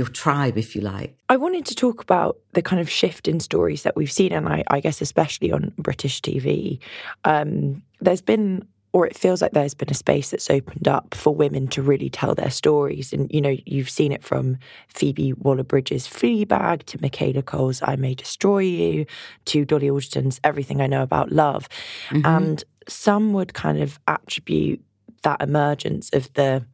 [0.00, 1.14] your tribe, if you like.
[1.28, 4.48] I wanted to talk about the kind of shift in stories that we've seen, and
[4.48, 6.78] I, I guess especially on British TV.
[7.24, 11.32] Um, there's been or it feels like there's been a space that's opened up for
[11.32, 13.12] women to really tell their stories.
[13.12, 17.94] And, you know, you've seen it from Phoebe Waller Bridge's Fleabag to Michaela Coel's I
[17.94, 19.06] May Destroy You
[19.44, 21.68] to Dolly Alderton's Everything I Know About Love.
[22.08, 22.26] Mm-hmm.
[22.26, 24.82] And some would kind of attribute
[25.22, 26.66] that emergence of the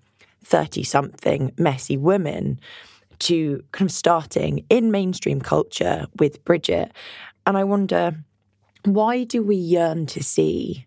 [0.46, 2.60] 30 something messy women
[3.20, 6.92] to kind of starting in mainstream culture with Bridget.
[7.46, 8.16] And I wonder,
[8.84, 10.86] why do we yearn to see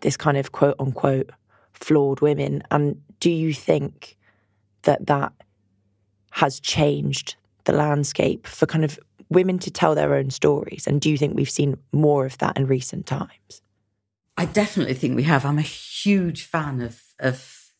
[0.00, 1.30] this kind of quote unquote
[1.72, 2.62] flawed women?
[2.70, 4.16] And do you think
[4.82, 5.32] that that
[6.30, 8.98] has changed the landscape for kind of
[9.28, 10.86] women to tell their own stories?
[10.86, 13.62] And do you think we've seen more of that in recent times?
[14.36, 15.44] I definitely think we have.
[15.44, 17.70] I'm a huge fan of of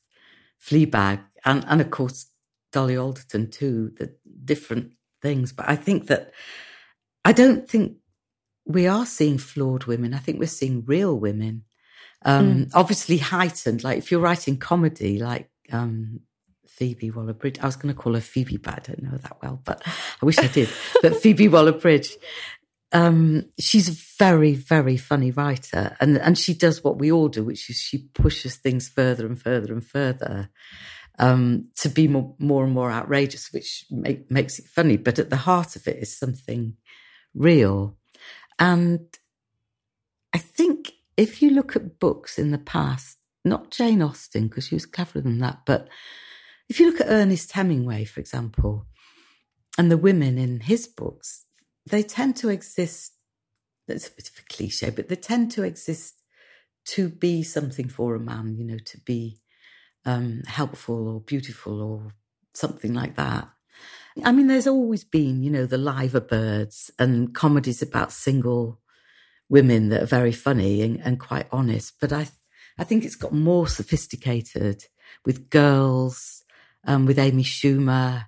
[0.61, 2.27] Fleabag and and of course
[2.73, 3.93] Dolly Alderton too.
[3.97, 4.15] The
[4.45, 4.93] different
[5.23, 6.33] things, but I think that
[7.25, 7.97] I don't think
[8.67, 10.15] we are seeing flawed women.
[10.15, 11.65] I think we're seeing real women
[12.25, 12.71] um, mm.
[12.75, 13.85] Obviously heightened.
[13.85, 16.21] Like if you're writing comedy, like um,
[16.67, 19.39] Phoebe Waller Bridge, I was going to call her Phoebe, but I don't know that
[19.43, 20.69] well, but I wish I did.
[21.03, 22.17] but Phoebe Waller Bridge,
[22.93, 27.45] um, she's a very, very funny writer, and and she does what we all do,
[27.45, 30.49] which is she pushes things further and further and further.
[31.21, 34.97] Um, to be more, more and more outrageous, which make, makes it funny.
[34.97, 36.77] But at the heart of it is something
[37.35, 37.97] real.
[38.59, 39.01] And
[40.33, 44.77] I think if you look at books in the past, not Jane Austen, because she
[44.77, 45.89] was cleverer than that, but
[46.69, 48.87] if you look at Ernest Hemingway, for example,
[49.77, 51.47] and the women in his books,
[51.87, 53.13] they tend to exist.
[53.87, 56.23] That's a bit of a cliche, but they tend to exist
[56.87, 59.41] to be something for a man, you know, to be
[60.09, 62.15] um, helpful or beautiful or
[62.55, 63.49] something like that.
[64.25, 68.81] I mean, there's always been, you know, the liver birds and comedies about single
[69.49, 71.95] women that are very funny and, and quite honest.
[72.01, 72.27] But I,
[72.79, 74.87] I think it's got more sophisticated
[75.25, 76.43] with girls,
[76.85, 78.27] um, with Amy Schumer,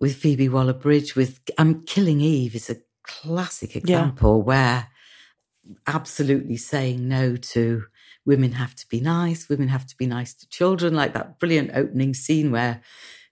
[0.00, 4.44] with Phoebe Waller Bridge, with um, Killing Eve is a classic example yeah.
[4.44, 4.88] where
[5.86, 7.84] absolutely saying no to
[8.26, 11.70] women have to be nice, women have to be nice to children, like that brilliant
[11.74, 12.80] opening scene where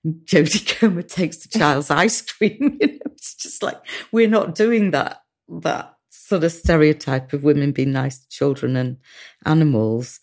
[0.07, 2.79] Jodie Comer takes the child's ice cream.
[2.81, 3.81] You know, it's just like
[4.11, 5.23] we're not doing that
[5.61, 8.99] that sort of stereotype of women being nice to children and
[9.45, 10.21] animals.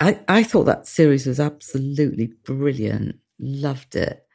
[0.00, 3.16] I, I thought that series was absolutely brilliant.
[3.38, 4.26] Loved it.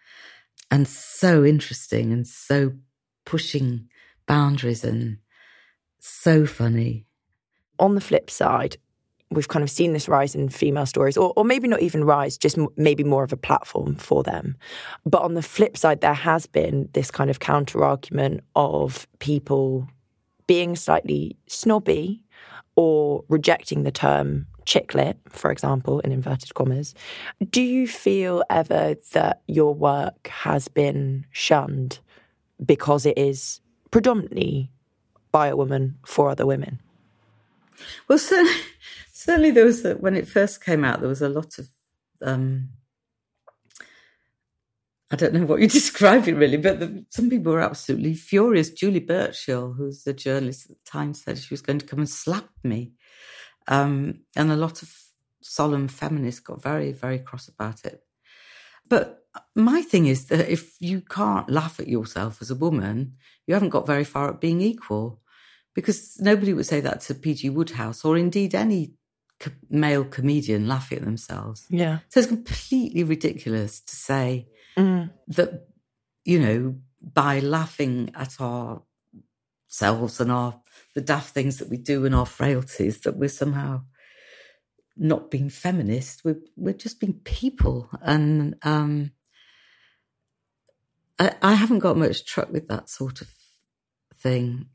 [0.71, 2.73] And so interesting and so
[3.25, 3.89] pushing
[4.27, 5.17] boundaries and
[5.99, 7.05] so funny.
[7.79, 8.77] On the flip side,
[9.31, 12.37] we've kind of seen this rise in female stories, or, or maybe not even rise,
[12.37, 14.57] just m- maybe more of a platform for them.
[15.05, 19.87] But on the flip side, there has been this kind of counter argument of people
[20.47, 22.23] being slightly snobby
[22.75, 26.93] or rejecting the term chick lit, for example, in inverted commas.
[27.49, 31.99] Do you feel ever that your work has been shunned
[32.65, 33.61] because it is
[33.91, 34.71] predominantly
[35.31, 36.79] by a woman for other women?
[38.07, 38.51] Well, certainly,
[39.19, 41.67] certainly there was, a, when it first came out, there was a lot of
[42.21, 42.69] um,
[45.11, 48.69] I don't know what you're describing really, but the, some people were absolutely furious.
[48.69, 52.09] Julie Burchill, who's the journalist at the time, said she was going to come and
[52.09, 52.93] slap me.
[53.67, 54.93] Um, and a lot of
[55.41, 58.01] solemn feminists got very, very cross about it.
[58.87, 63.15] But my thing is that if you can't laugh at yourself as a woman,
[63.47, 65.21] you haven't got very far at being equal.
[65.75, 67.51] Because nobody would say that to P.G.
[67.51, 68.93] Wodehouse or indeed any
[69.39, 71.65] co- male comedian laughing at themselves.
[71.69, 71.99] Yeah.
[72.09, 75.09] So it's completely ridiculous to say, mm.
[75.27, 75.67] that
[76.25, 80.61] you know, by laughing at ourselves and our
[80.95, 83.81] the daft things that we do and our frailties, that we're somehow
[84.97, 86.23] not being feminist.
[86.23, 89.11] We're we're just being people, and um,
[91.17, 93.29] I, I haven't got much truck with that sort of
[94.13, 94.67] thing,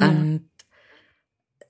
[0.00, 0.08] mm.
[0.08, 0.44] and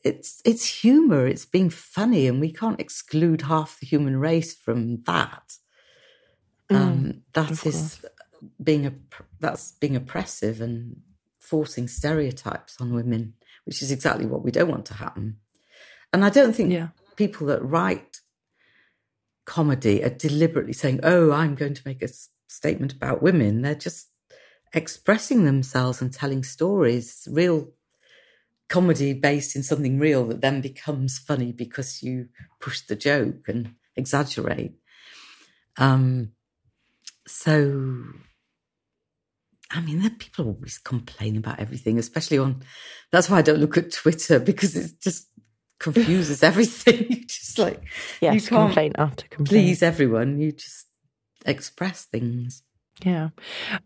[0.07, 1.27] it's it's humor.
[1.27, 5.57] It's being funny, and we can't exclude half the human race from that.
[6.71, 8.05] Mm, um, that is
[8.63, 8.93] being a
[9.41, 11.01] that's being oppressive and
[11.39, 13.35] forcing stereotypes on women,
[13.65, 15.39] which is exactly what we don't want to happen.
[16.13, 16.89] And I don't think yeah.
[17.17, 18.21] people that write
[19.45, 22.09] comedy are deliberately saying, "Oh, I'm going to make a
[22.47, 24.09] statement about women." They're just
[24.73, 27.69] expressing themselves and telling stories, real
[28.69, 32.29] comedy based in something real that then becomes funny because you
[32.61, 34.75] push the joke and exaggerate.
[35.79, 36.33] Um,
[37.27, 38.05] so,
[39.71, 42.63] I mean, people always complain about everything, especially on.
[43.13, 45.29] That's why I don't look at Twitter because it just
[45.79, 47.07] confuses everything.
[47.11, 47.83] You just like
[48.21, 49.49] yes, you can't complain after complaint.
[49.49, 50.39] Please everyone.
[50.39, 50.87] You just
[51.45, 52.63] express things.
[53.03, 53.31] Yeah.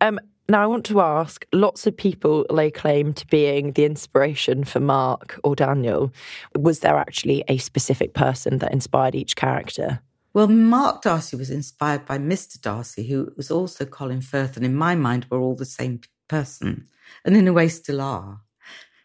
[0.00, 0.20] Um,
[0.50, 4.80] now, I want to ask lots of people lay claim to being the inspiration for
[4.80, 6.12] Mark or Daniel.
[6.58, 10.00] Was there actually a specific person that inspired each character?
[10.32, 12.60] Well, Mark Darcy was inspired by Mr.
[12.60, 16.86] Darcy, who was also Colin Firth, and in my mind, were all the same person,
[17.24, 18.42] and in a way still are.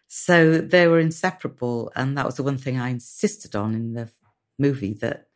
[0.06, 4.10] So they were inseparable, and that was the one thing I insisted on in the
[4.58, 5.26] movie that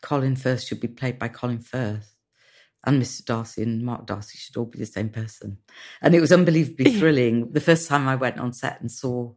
[0.00, 2.13] Colin Firth should be played by Colin Firth
[2.86, 3.24] and Mr.
[3.24, 5.58] Darcy and Mark Darcy should all be the same person.
[6.02, 7.52] And it was unbelievably thrilling.
[7.52, 9.32] The first time I went on set and saw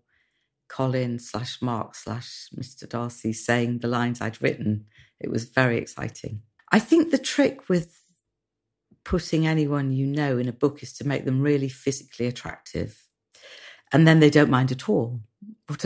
[0.70, 2.88] Colin slash Mark slash Mr.
[2.88, 4.86] Darcy saying the lines I'd written,
[5.20, 6.42] it was very exciting.
[6.72, 8.02] I think the trick with
[9.04, 13.06] putting anyone you know in a book is to make them really physically attractive.
[13.94, 15.22] And then they don't mind at all.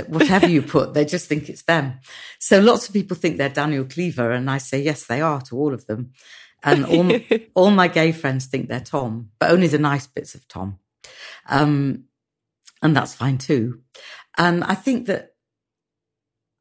[0.07, 1.99] Whatever you put, they just think it's them.
[2.39, 5.55] So lots of people think they're Daniel Cleaver, and I say, yes, they are to
[5.55, 6.13] all of them.
[6.63, 6.85] And
[7.55, 10.79] all, all my gay friends think they're Tom, but only the nice bits of Tom.
[11.47, 12.05] Um,
[12.81, 13.81] and that's fine too.
[14.37, 15.33] And I think that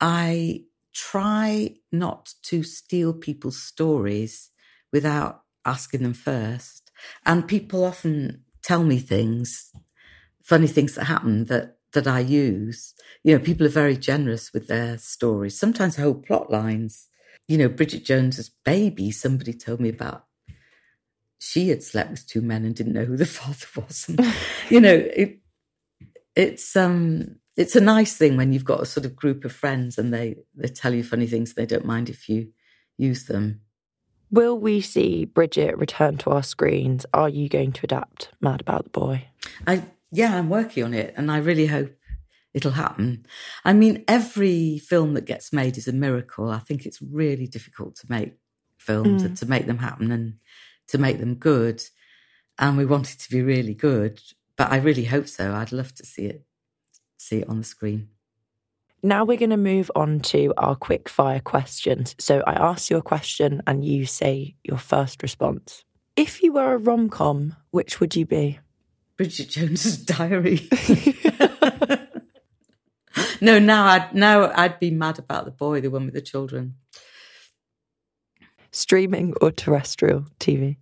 [0.01, 4.51] I try not to steal people's stories
[4.93, 6.91] without asking them first.
[7.25, 9.73] And people often tell me things,
[10.43, 12.95] funny things that happen that that I use.
[13.25, 17.09] You know, people are very generous with their stories, sometimes whole plot lines
[17.51, 20.25] you know, Bridget Jones's baby, somebody told me about
[21.41, 24.07] she had slept with two men and didn't know who the father was.
[24.09, 24.35] And,
[24.69, 25.41] you know, it,
[26.37, 29.99] it's um it's a nice thing when you've got a sort of group of friends
[29.99, 31.55] and they they tell you funny things.
[31.55, 32.53] They don't mind if you
[32.97, 33.63] use them.
[34.31, 37.05] Will we see Bridget return to our screens?
[37.13, 39.27] Are you going to adapt Mad About the Boy?
[39.67, 39.83] I
[40.13, 41.97] yeah, I'm working on it, and I really hope
[42.55, 43.27] it'll happen.
[43.65, 46.51] I mean, every film that gets made is a miracle.
[46.51, 48.35] I think it's really difficult to make
[48.79, 49.27] films mm.
[49.27, 50.35] and to make them happen and
[50.89, 51.83] to make them good.
[52.59, 54.21] And we want it to be really good,
[54.57, 55.55] but I really hope so.
[55.55, 56.45] I'd love to see it,
[57.17, 58.09] see it on the screen.
[59.03, 62.15] Now we're going to move on to our quick fire questions.
[62.19, 65.85] So I ask you a question and you say your first response.
[66.17, 68.59] If you were a rom com, which would you be?
[69.17, 70.69] Bridget Jones's Diary.
[73.41, 76.75] no, now I'd now I'd be mad about the boy, the one with the children.
[78.73, 80.77] Streaming or terrestrial TV?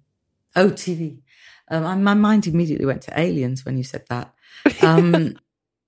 [0.54, 1.20] Oh, TV.
[1.70, 4.34] Um, my mind immediately went to aliens when you said that.
[4.82, 5.38] Um,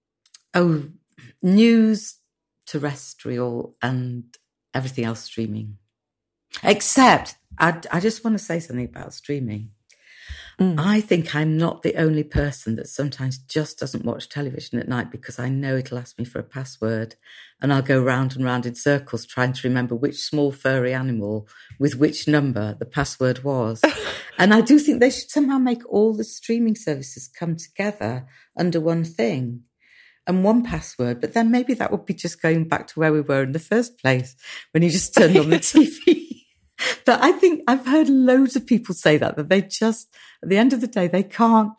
[0.55, 0.85] oh,
[1.43, 2.17] news,
[2.67, 4.25] terrestrial, and
[4.75, 5.77] everything else streaming.
[6.63, 9.71] Except, I, I just want to say something about streaming.
[10.61, 10.79] Mm.
[10.79, 15.11] I think I'm not the only person that sometimes just doesn't watch television at night
[15.11, 17.17] because I know it'll ask me for a password
[17.63, 21.49] and I'll go round and round in circles trying to remember which small furry animal
[21.79, 23.81] with which number the password was.
[24.39, 28.81] and I do think they should somehow make all the streaming services come together under
[28.81, 29.63] one thing
[30.27, 33.23] and one password, but then maybe that would be just going back to where we
[33.23, 34.37] were in the first place
[34.73, 36.30] when you just turned on the TV.
[37.07, 40.59] but I think I've heard loads of people say that, that they just, at the
[40.59, 41.73] end of the day, they can't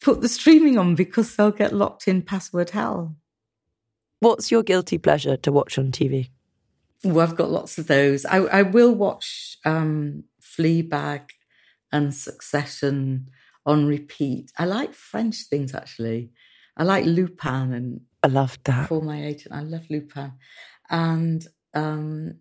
[0.00, 3.16] put the streaming on because they'll get locked in password hell.
[4.20, 6.30] What's your guilty pleasure to watch on TV?
[7.04, 8.24] Well, I've got lots of those.
[8.24, 11.28] I, I will watch um, Fleabag
[11.92, 13.28] and Succession
[13.64, 14.52] on repeat.
[14.58, 16.30] I like French things actually.
[16.76, 18.88] I like Lupin and I love that.
[18.88, 20.32] For my agent, I love Lupin,
[20.90, 22.40] and um,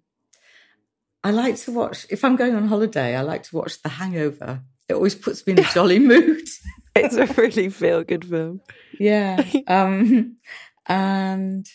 [1.26, 4.62] I like to watch, if I'm going on holiday, I like to watch The Hangover
[4.88, 6.48] It always puts me in a jolly mood.
[6.96, 8.62] it's a really feel good film.
[9.00, 9.44] Yeah.
[9.68, 10.38] Um,
[10.86, 11.68] and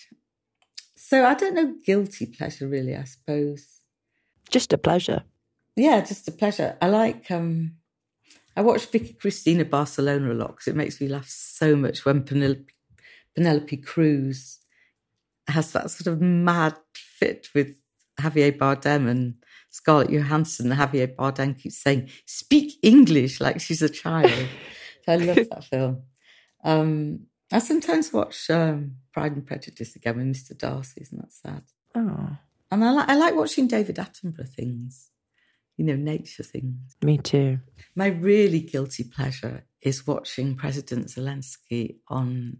[0.95, 3.81] so I don't know, guilty pleasure, really, I suppose.
[4.49, 5.25] Just a pleasure.
[5.75, 6.77] Yeah, just a pleasure.
[6.81, 7.73] I like, um,
[8.57, 12.23] I watch Vicky Cristina Barcelona a lot because it makes me laugh so much when
[12.23, 12.73] Penelope,
[13.35, 14.61] Penelope Cruz
[15.49, 17.75] has that sort of mad fit with
[18.21, 19.35] Javier Bardem and
[19.71, 20.71] Scarlett Johansson.
[20.71, 24.49] Javier Bardem keeps saying, "Speak English," like she's a child.
[25.09, 26.03] I love that film.
[26.63, 30.57] Um, I sometimes watch um, Pride and Prejudice again with Mr.
[30.57, 31.01] Darcy.
[31.03, 31.63] Isn't that sad?
[31.95, 32.37] Oh,
[32.71, 35.11] and I like I like watching David Attenborough things.
[35.77, 36.97] You know, nature things.
[37.03, 37.59] Me too.
[37.95, 42.59] My really guilty pleasure is watching President Zelensky on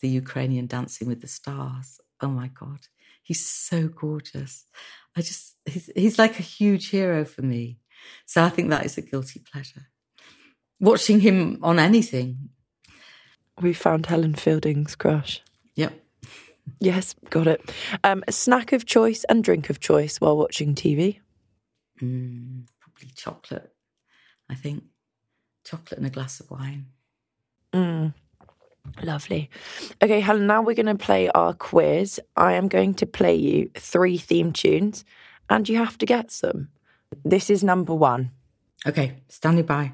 [0.00, 2.00] the Ukrainian Dancing with the Stars.
[2.20, 2.80] Oh my God.
[3.22, 4.66] He's so gorgeous.
[5.16, 7.78] I just, he's, he's like a huge hero for me.
[8.26, 9.86] So I think that is a guilty pleasure.
[10.78, 12.50] Watching him on anything.
[13.60, 15.42] We found Helen Fielding's crush.
[15.74, 15.92] Yep.
[16.78, 17.60] Yes, got it.
[18.04, 21.18] Um, snack of choice and drink of choice while watching TV?
[22.00, 23.70] Mm, probably chocolate,
[24.48, 24.84] I think.
[25.64, 26.86] Chocolate and a glass of wine.
[27.74, 28.14] Mm.
[29.02, 29.48] Lovely.
[30.02, 32.20] Okay, Helen, now we're going to play our quiz.
[32.36, 35.04] I am going to play you three theme tunes
[35.48, 36.68] and you have to get some.
[37.24, 38.30] This is number one.
[38.86, 39.92] Okay, standing by.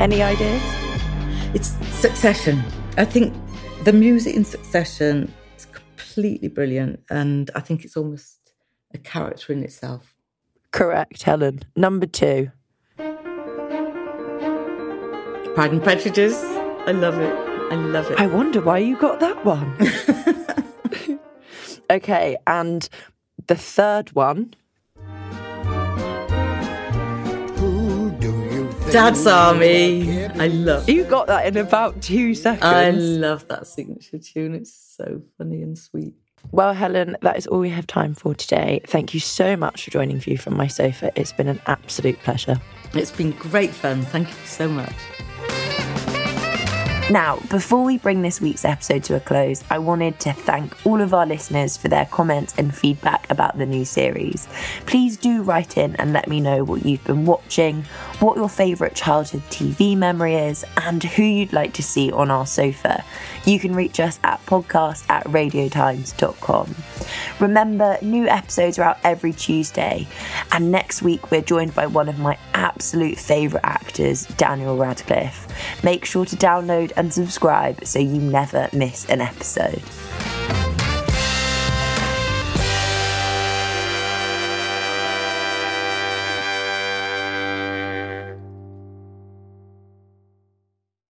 [0.00, 0.62] Any ideas?
[1.54, 2.60] It's Succession.
[2.98, 3.32] I think
[3.84, 5.32] the music in Succession
[6.12, 8.52] completely brilliant, and I think it's almost
[8.92, 10.14] a character in itself.
[10.70, 11.60] Correct, Helen.
[11.74, 12.50] Number two.
[15.54, 16.38] Pride and Prejudice.
[16.86, 17.32] I love it.
[17.72, 18.20] I love it.
[18.20, 19.74] I wonder why you got that one.
[21.90, 22.88] okay, and
[23.46, 24.54] the third one.
[28.92, 30.26] Dad's Army.
[30.26, 32.62] I love You got that in about two seconds.
[32.62, 34.54] I love that signature tune.
[34.54, 36.12] It's so funny and sweet.
[36.50, 38.82] Well, Helen, that is all we have time for today.
[38.86, 41.10] Thank you so much for joining View from My Sofa.
[41.18, 42.60] It's been an absolute pleasure.
[42.92, 44.02] It's been great fun.
[44.02, 44.92] Thank you so much.
[47.10, 51.00] Now, before we bring this week's episode to a close, I wanted to thank all
[51.00, 54.48] of our listeners for their comments and feedback about the new series.
[54.86, 57.82] Please do write in and let me know what you've been watching,
[58.20, 62.46] what your favourite childhood TV memory is, and who you'd like to see on our
[62.46, 63.04] sofa.
[63.44, 66.74] You can reach us at podcast at radiotimes.com.
[67.40, 70.06] Remember, new episodes are out every Tuesday,
[70.52, 75.48] and next week we're joined by one of my absolute favourite actors, Daniel Radcliffe.
[75.82, 79.82] Make sure to download and subscribe so you never miss an episode.